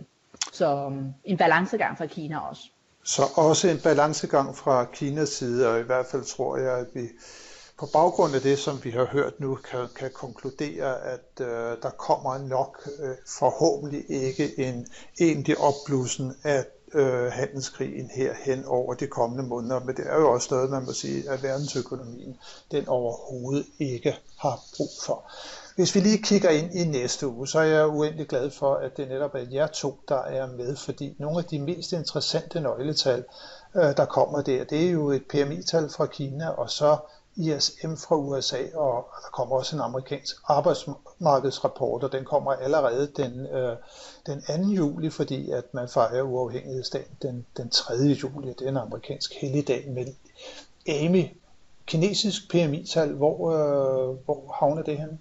Så 0.53 0.87
um, 0.87 1.15
en 1.25 1.37
balancegang 1.37 1.99
fra 1.99 2.07
Kina 2.07 2.39
også. 2.39 2.63
Så 3.05 3.23
også 3.37 3.69
en 3.69 3.79
balancegang 3.79 4.57
fra 4.57 4.85
Kinas 4.85 5.29
side, 5.29 5.69
og 5.69 5.81
i 5.81 5.83
hvert 5.83 6.07
fald 6.07 6.25
tror 6.25 6.57
jeg, 6.57 6.79
at 6.79 6.87
vi 6.95 7.09
på 7.79 7.87
baggrund 7.93 8.35
af 8.35 8.41
det, 8.41 8.59
som 8.59 8.85
vi 8.85 8.91
har 8.91 9.05
hørt 9.05 9.41
nu, 9.41 9.55
kan, 9.55 9.89
kan 9.97 10.11
konkludere, 10.15 11.01
at 11.01 11.41
øh, 11.41 11.47
der 11.83 11.91
kommer 11.91 12.39
nok 12.39 12.89
øh, 13.03 13.17
forhåbentlig 13.27 14.05
ikke 14.09 14.59
en 14.59 14.87
egentlig 15.21 15.59
opblussen 15.59 16.35
af 16.45 16.65
øh, 16.95 17.33
handelskrigen 17.33 18.11
her 18.15 18.35
hen 18.45 18.65
over 18.65 18.95
de 18.95 19.07
kommende 19.07 19.45
måneder, 19.45 19.81
men 19.81 19.97
det 19.97 20.07
er 20.07 20.17
jo 20.17 20.33
også 20.33 20.49
noget, 20.51 20.71
man 20.71 20.85
må 20.85 20.93
sige, 20.93 21.31
at 21.31 21.43
verdensøkonomien 21.43 22.37
den 22.71 22.89
overhovedet 22.89 23.67
ikke 23.79 24.19
har 24.39 24.61
brug 24.77 24.91
for. 25.07 25.33
Hvis 25.77 25.95
vi 25.95 26.01
lige 26.01 26.23
kigger 26.23 26.51
ind 26.51 26.75
i 26.75 26.85
næste 26.85 27.27
uge, 27.29 27.49
så 27.49 27.59
er 27.59 27.65
jeg 27.65 27.89
uendelig 27.89 28.29
glad 28.29 28.51
for, 28.51 28.75
at 28.75 28.97
det 28.97 29.09
netop 29.09 29.35
er 29.35 29.47
jer 29.53 29.67
to, 29.67 29.99
der 30.09 30.23
er 30.23 30.47
med, 30.47 30.77
fordi 30.77 31.17
nogle 31.19 31.39
af 31.39 31.45
de 31.45 31.59
mest 31.59 31.93
interessante 31.93 32.61
nøgletal, 32.61 33.25
øh, 33.75 33.97
der 33.97 34.05
kommer 34.05 34.43
der, 34.43 34.65
det 34.65 34.87
er 34.87 34.91
jo 34.91 35.11
et 35.11 35.25
PMI-tal 35.29 35.89
fra 35.89 36.07
Kina, 36.07 36.49
og 36.49 36.71
så 36.71 36.97
ISM 37.37 37.95
fra 37.95 38.17
USA, 38.17 38.59
og 38.75 39.09
der 39.23 39.31
kommer 39.33 39.57
også 39.57 39.77
en 39.77 39.83
amerikansk 39.83 40.37
arbejdsmarkedsrapport, 40.49 42.05
og 42.05 42.13
den 42.13 42.25
kommer 42.25 42.53
allerede 42.53 43.13
den, 43.17 43.47
øh, 43.47 43.77
den 44.27 44.43
2. 44.67 44.71
juli, 44.73 45.11
fordi 45.11 45.51
at 45.51 45.75
man 45.75 45.89
fejrer 45.89 46.23
uafhængighedsdagen 46.23 47.17
den, 47.23 47.47
den 47.57 47.71
3. 47.71 47.95
juli. 47.95 48.49
Det 48.49 48.63
er 48.63 48.69
en 48.69 48.77
amerikansk 48.77 49.35
helligdag, 49.41 49.91
men 49.91 50.17
Amy, 50.89 51.25
kinesisk 51.87 52.51
PMI-tal, 52.51 53.13
hvor, 53.13 53.51
øh, 53.51 54.17
hvor 54.25 54.57
havner 54.61 54.83
det 54.83 54.99
henne? 54.99 55.19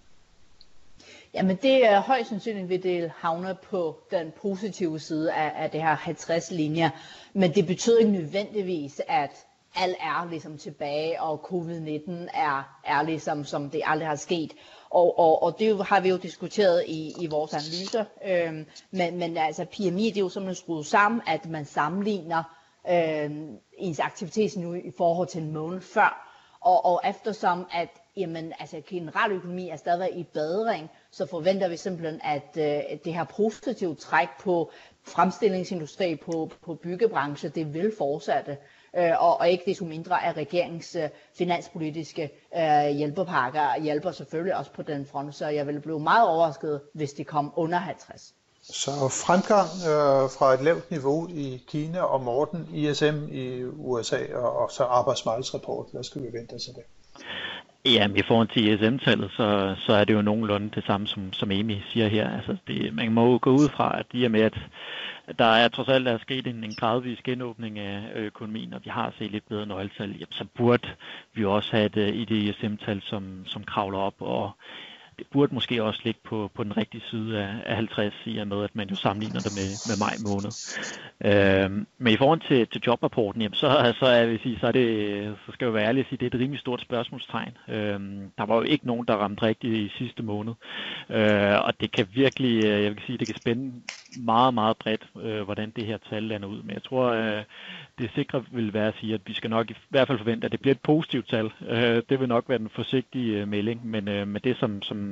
Jamen 1.33 1.55
det 1.61 1.85
er 1.85 1.99
højst 1.99 2.29
sandsynligt, 2.29 2.69
vil 2.69 2.83
det 2.83 3.11
havne 3.15 3.57
på 3.69 3.97
den 4.11 4.33
positive 4.41 4.99
side 4.99 5.33
af, 5.33 5.63
af 5.63 5.71
det 5.71 5.81
her 5.81 5.95
50-linjer, 5.95 6.89
men 7.33 7.55
det 7.55 7.67
betyder 7.67 7.99
ikke 7.99 8.11
nødvendigvis, 8.11 9.01
at 9.07 9.31
alt 9.75 9.97
er 9.99 10.29
ligesom 10.29 10.57
tilbage, 10.57 11.21
og 11.21 11.39
covid-19 11.43 12.11
er, 12.33 12.79
er 12.83 13.01
ligesom, 13.01 13.45
som 13.45 13.69
det 13.69 13.81
aldrig 13.85 14.07
har 14.07 14.15
sket. 14.15 14.53
Og, 14.89 15.19
og, 15.19 15.43
og 15.43 15.59
det 15.59 15.85
har 15.85 15.99
vi 15.99 16.09
jo 16.09 16.17
diskuteret 16.17 16.83
i, 16.87 17.13
i 17.21 17.27
vores 17.27 17.53
analyser. 17.53 18.05
Øhm, 18.25 18.65
men, 18.91 19.17
men 19.17 19.37
altså 19.37 19.65
PMI, 19.65 20.09
det 20.09 20.17
er 20.17 20.21
jo 20.21 20.29
simpelthen 20.29 20.63
skruet 20.63 20.85
sammen, 20.85 21.21
at 21.27 21.45
man 21.45 21.65
sammenligner 21.65 22.43
øhm, 22.89 23.57
ens 23.77 23.99
aktivitet 23.99 24.57
nu 24.57 24.73
i 24.73 24.91
forhold 24.97 25.27
til 25.27 25.41
en 25.41 25.53
måned 25.53 25.81
før. 25.81 26.27
Og, 26.61 26.85
og 26.85 27.01
eftersom 27.05 27.65
at 27.71 27.89
jamen, 28.17 28.53
altså, 28.59 28.81
generaløkonomi 28.87 29.69
er 29.69 29.75
stadig 29.75 30.09
i 30.17 30.23
bedring, 30.23 30.89
så 31.11 31.25
forventer 31.25 31.67
vi 31.67 31.77
simpelthen, 31.77 32.21
at 32.23 32.57
øh, 32.57 32.97
det 33.05 33.13
her 33.13 33.23
positive 33.23 33.95
træk 33.95 34.27
på 34.39 34.71
fremstillingsindustri, 35.07 36.15
på, 36.15 36.51
på 36.61 36.75
byggebranche, 36.75 37.49
det 37.49 37.73
vil 37.73 37.93
fortsætte 37.97 38.57
øh, 38.97 39.23
og, 39.23 39.39
og 39.39 39.49
ikke 39.49 39.63
desto 39.65 39.85
mindre 39.85 40.23
af 40.23 40.33
regeringens 40.33 40.95
øh, 40.95 41.09
finanspolitiske 41.37 42.29
øh, 42.57 42.95
hjælpepakker 42.97 43.81
hjælper 43.81 44.11
selvfølgelig 44.11 44.55
også 44.55 44.71
på 44.71 44.81
den 44.81 45.05
front, 45.05 45.35
så 45.35 45.47
jeg 45.47 45.67
ville 45.67 45.81
blive 45.81 45.99
meget 45.99 46.27
overrasket, 46.27 46.81
hvis 46.93 47.13
det 47.13 47.27
kom 47.27 47.53
under 47.55 47.77
50. 47.77 48.33
Så 48.63 48.91
fremgang 49.25 49.67
øh, 49.91 50.29
fra 50.37 50.53
et 50.53 50.61
lavt 50.61 50.91
niveau 50.91 51.27
i 51.29 51.63
Kina 51.67 52.01
og 52.01 52.21
Morten 52.21 52.67
ISM 52.73 53.17
i 53.31 53.63
USA 53.63 54.35
og, 54.35 54.59
og 54.59 54.71
så 54.71 54.83
arbejdsmarkedsrapport. 54.83 55.85
Hvad 55.93 56.03
skal 56.03 56.21
vi 56.21 56.27
vente 56.33 56.59
til 56.59 56.73
det? 56.75 56.83
Ja, 57.85 58.07
i 58.15 58.21
forhold 58.27 58.47
til 58.47 58.73
ISM-tallet, 58.73 59.31
så, 59.31 59.75
så 59.77 59.93
er 59.93 60.03
det 60.03 60.13
jo 60.13 60.21
nogenlunde 60.21 60.69
det 60.75 60.83
samme, 60.83 61.07
som, 61.07 61.33
som 61.33 61.51
Amy 61.51 61.77
siger 61.91 62.07
her. 62.07 62.29
Altså, 62.37 62.57
det, 62.67 62.93
man 62.93 63.11
må 63.11 63.31
jo 63.31 63.39
gå 63.41 63.51
ud 63.51 63.69
fra, 63.69 63.99
at 63.99 64.05
i 64.13 64.23
og 64.23 64.31
med, 64.31 64.41
at 64.41 64.57
der 65.39 65.45
er 65.45 65.67
trods 65.67 65.89
alt 65.89 66.05
der 66.05 66.11
er 66.11 66.17
sket 66.17 66.47
en, 66.47 66.63
en 66.63 66.75
gradvis 66.75 67.19
genåbning 67.23 67.79
af 67.79 68.11
økonomien, 68.15 68.73
og 68.73 68.81
vi 68.83 68.89
har 68.89 69.13
set 69.17 69.31
lidt 69.31 69.47
bedre 69.49 69.65
nøgletal, 69.65 70.25
så 70.29 70.45
burde 70.55 70.87
vi 71.33 71.45
også 71.45 71.71
have 71.71 71.85
et, 71.85 71.97
et 71.97 72.29
ISM-tal, 72.29 73.01
som, 73.01 73.45
som 73.45 73.63
kravler 73.63 73.97
op, 73.97 74.15
og 74.19 74.51
det 75.21 75.29
burde 75.31 75.55
måske 75.55 75.83
også 75.83 76.01
ligge 76.03 76.19
på, 76.23 76.51
på 76.55 76.63
den 76.63 76.77
rigtige 76.77 77.03
side 77.09 77.39
af, 77.43 77.49
af 77.65 77.75
50, 77.75 78.13
i 78.25 78.37
og 78.37 78.47
med, 78.47 78.63
at 78.63 78.75
man 78.75 78.89
jo 78.89 78.95
sammenligner 78.95 79.39
det 79.39 79.53
med, 79.59 79.69
med 79.89 79.97
maj 80.05 80.15
måned. 80.29 80.51
Øhm, 81.29 81.87
men 81.97 82.13
i 82.13 82.17
forhold 82.17 82.41
til, 82.47 82.67
til 82.67 82.81
jobrapporten, 82.87 83.41
jamen, 83.41 83.55
så, 83.55 83.93
så, 83.99 84.07
jeg 84.07 84.27
vil 84.29 84.39
sige, 84.39 84.59
så, 84.59 84.67
er 84.67 84.71
det, 84.71 85.37
så 85.45 85.51
skal 85.51 85.65
jeg 85.65 85.73
være 85.73 85.87
ærlig 85.87 85.99
at 85.99 86.05
sige, 86.09 86.17
det 86.17 86.25
er 86.25 86.37
et 86.37 86.41
rimelig 86.41 86.59
stort 86.59 86.81
spørgsmålstegn. 86.81 87.57
Øhm, 87.67 88.31
der 88.37 88.45
var 88.45 88.55
jo 88.55 88.61
ikke 88.61 88.87
nogen, 88.87 89.07
der 89.07 89.13
ramte 89.13 89.43
rigtigt 89.43 89.73
i 89.73 89.91
sidste 89.97 90.23
måned. 90.23 90.53
Øh, 91.09 91.65
og 91.65 91.73
det 91.81 91.91
kan 91.91 92.07
virkelig, 92.13 92.65
øh, 92.65 92.83
jeg 92.83 92.91
vil 92.91 93.03
sige, 93.05 93.17
det 93.17 93.27
kan 93.27 93.37
spænde 93.37 93.71
meget, 94.17 94.53
meget 94.53 94.77
bredt, 94.77 95.05
øh, 95.21 95.41
hvordan 95.41 95.73
det 95.75 95.85
her 95.85 95.97
tal 96.09 96.23
lander 96.23 96.47
ud. 96.47 96.63
Men 96.63 96.73
jeg 96.73 96.83
tror, 96.83 97.05
øh, 97.09 97.43
det 97.99 98.11
sikre 98.15 98.45
vil 98.51 98.73
være 98.73 98.87
at 98.87 98.95
sige, 98.99 99.13
at 99.13 99.21
vi 99.25 99.33
skal 99.33 99.49
nok 99.49 99.71
i 99.71 99.75
hvert 99.89 100.07
fald 100.07 100.17
forvente, 100.17 100.45
at 100.45 100.51
det 100.51 100.61
bliver 100.61 100.75
et 100.75 100.81
positivt 100.81 101.29
tal. 101.29 101.51
Øh, 101.69 102.01
det 102.09 102.19
vil 102.19 102.27
nok 102.27 102.49
være 102.49 102.57
den 102.57 102.69
forsigtige 102.69 103.41
øh, 103.41 103.47
melding, 103.47 103.85
men 103.85 104.07
øh, 104.07 104.27
med 104.27 104.39
det, 104.39 104.57
som, 104.57 104.81
som, 104.81 105.10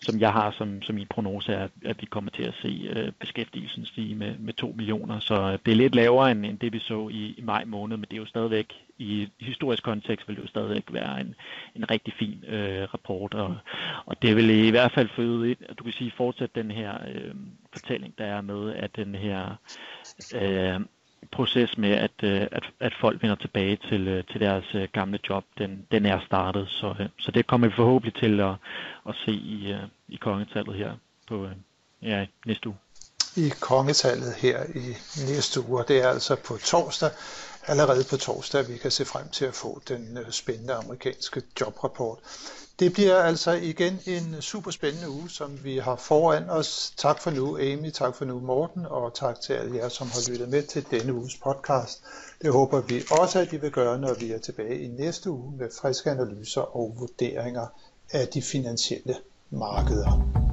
som 0.00 0.20
jeg 0.20 0.32
har 0.32 0.50
som, 0.50 0.82
som 0.82 0.94
min 0.94 1.06
prognose, 1.06 1.52
er, 1.52 1.68
at 1.84 2.00
vi 2.00 2.06
kommer 2.06 2.30
til 2.30 2.42
at 2.42 2.54
se 2.62 2.90
øh, 2.96 3.12
beskæftigelsen 3.20 3.86
stige 3.86 4.14
med, 4.14 4.38
med 4.38 4.52
2 4.52 4.74
millioner. 4.76 5.20
Så 5.20 5.34
øh, 5.34 5.58
det 5.66 5.72
er 5.72 5.76
lidt 5.76 5.94
lavere 5.94 6.30
end, 6.30 6.46
end 6.46 6.58
det, 6.58 6.72
vi 6.72 6.78
så 6.78 7.08
i, 7.08 7.34
i 7.38 7.42
maj 7.42 7.64
måned, 7.64 7.96
men 7.96 8.04
det 8.10 8.12
er 8.12 8.20
jo 8.20 8.26
stadigvæk, 8.26 8.72
i 8.98 9.28
historisk 9.40 9.82
kontekst 9.82 10.28
vil 10.28 10.36
det 10.36 10.42
jo 10.42 10.48
stadigvæk 10.48 10.84
være 10.90 11.20
en, 11.20 11.34
en 11.76 11.90
rigtig 11.90 12.14
fin 12.18 12.44
øh, 12.48 12.82
rapport, 12.94 13.34
og, 13.34 13.56
og 14.06 14.22
det 14.22 14.36
vil 14.36 14.50
i 14.50 14.70
hvert 14.70 14.92
fald 14.92 15.08
føde 15.16 15.50
ind, 15.50 15.58
at 15.68 15.78
du 15.78 15.84
kan 15.84 15.92
sige, 15.92 16.12
fortsætte 16.16 16.62
den 16.62 16.70
her 16.70 16.94
øh, 17.14 17.34
fortælling, 17.72 18.14
der 18.18 18.24
er 18.24 18.40
med, 18.40 18.74
at 18.74 18.96
den 18.96 19.14
her 19.14 19.56
øh, 20.34 20.80
proces 21.32 21.78
med, 21.78 21.90
at, 21.90 22.10
øh, 22.22 22.40
at, 22.40 22.64
at 22.80 22.92
folk 23.00 23.22
vender 23.22 23.36
tilbage 23.36 23.78
til, 23.88 24.08
øh, 24.08 24.24
til 24.32 24.40
deres 24.40 24.64
øh, 24.74 24.88
gamle 24.92 25.18
job, 25.28 25.44
den, 25.58 25.86
den 25.90 26.06
er 26.06 26.20
startet. 26.26 26.68
Så, 26.68 27.08
så 27.18 27.30
det 27.30 27.46
kommer 27.46 27.68
vi 27.68 27.74
forhåbentlig 27.76 28.14
til 28.14 28.40
at, 28.40 28.54
at 29.08 29.14
se 29.24 29.32
i, 29.32 29.76
i 30.08 30.16
kongetallet 30.16 30.74
her 30.76 30.92
på 31.28 31.48
ja, 32.02 32.26
næste 32.46 32.68
uge. 32.68 32.76
I 33.36 33.52
kongetallet 33.60 34.34
her 34.34 34.58
i 34.74 34.86
næste 35.32 35.60
uge, 35.68 35.84
det 35.88 36.04
er 36.04 36.08
altså 36.08 36.36
på 36.48 36.56
torsdag, 36.56 37.10
allerede 37.66 38.04
på 38.10 38.16
torsdag, 38.16 38.68
vi 38.68 38.76
kan 38.76 38.90
se 38.90 39.04
frem 39.04 39.28
til 39.28 39.44
at 39.44 39.54
få 39.54 39.82
den 39.88 40.18
øh, 40.18 40.30
spændende 40.30 40.74
amerikanske 40.74 41.42
jobrapport. 41.60 42.18
Det 42.78 42.92
bliver 42.92 43.22
altså 43.22 43.52
igen 43.52 44.00
en 44.06 44.42
super 44.42 44.70
spændende 44.70 45.10
uge, 45.10 45.30
som 45.30 45.64
vi 45.64 45.78
har 45.78 45.96
foran 45.96 46.50
os. 46.50 46.92
Tak 46.96 47.22
for 47.22 47.30
nu, 47.30 47.58
Amy, 47.58 47.90
tak 47.90 48.16
for 48.16 48.24
nu, 48.24 48.40
Morten, 48.40 48.86
og 48.86 49.14
tak 49.14 49.40
til 49.40 49.52
alle 49.52 49.76
jer, 49.76 49.88
som 49.88 50.06
har 50.06 50.30
lyttet 50.30 50.48
med 50.48 50.62
til 50.62 50.86
denne 50.90 51.14
uges 51.14 51.36
podcast. 51.36 52.02
Det 52.42 52.52
håber 52.52 52.80
vi 52.80 53.02
også, 53.10 53.38
at 53.38 53.52
I 53.52 53.56
vil 53.56 53.70
gøre, 53.70 53.98
når 53.98 54.14
vi 54.14 54.32
er 54.32 54.38
tilbage 54.38 54.80
i 54.80 54.88
næste 54.88 55.30
uge 55.30 55.56
med 55.56 55.68
friske 55.80 56.10
analyser 56.10 56.76
og 56.76 56.94
vurderinger 56.98 57.66
af 58.12 58.28
de 58.28 58.42
finansielle 58.42 59.16
markeder. 59.50 60.43